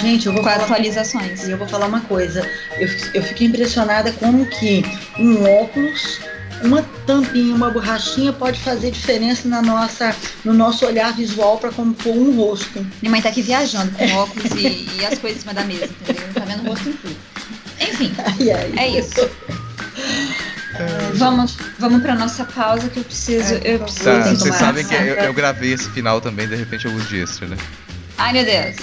[0.00, 1.46] Gente, eu vou Com falar atualizações.
[1.46, 4.82] E eu vou falar uma coisa, eu, eu fiquei impressionada como que
[5.18, 6.18] um óculos,
[6.64, 12.16] uma tampinha, uma borrachinha pode fazer diferença na nossa, no nosso olhar visual para compor
[12.16, 12.84] um rosto.
[13.02, 15.84] Minha mãe tá aqui viajando com óculos e, e as coisas em cima da mesa,
[15.84, 16.24] entendeu?
[16.32, 17.16] Tá vendo o rosto em tudo.
[17.80, 18.72] Enfim, Ai, ai.
[18.76, 19.30] é isso.
[21.14, 23.54] Vamos, vamos pra nossa pausa que eu preciso.
[23.64, 26.86] Eu preciso Tá, tomar vocês sabem que eu, eu gravei esse final também, de repente
[26.86, 27.56] eu uso de extra, né?
[28.18, 28.76] Ai, meu Deus.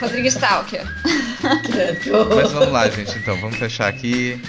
[0.00, 0.84] Rodrigo Stalker.
[1.42, 4.40] Mas vamos lá, gente, então, vamos fechar aqui.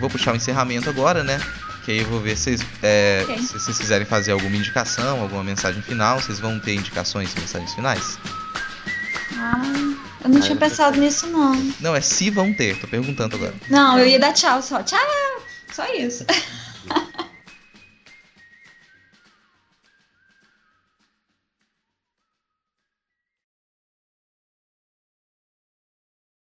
[0.00, 1.40] Vou puxar o encerramento agora, né?
[1.84, 3.38] Que aí eu vou ver se vocês, é, Ok.
[3.38, 6.20] se vocês quiserem fazer alguma indicação, alguma mensagem final.
[6.20, 8.18] Vocês vão ter indicações e mensagens finais?
[9.36, 9.62] Ah,
[10.22, 11.54] eu não tinha pensado nisso, não.
[11.80, 13.54] Não, é se vão ter, tô perguntando agora.
[13.68, 14.82] Não, eu ia dar tchau só.
[14.82, 14.98] Tchau!
[15.72, 16.24] Só isso.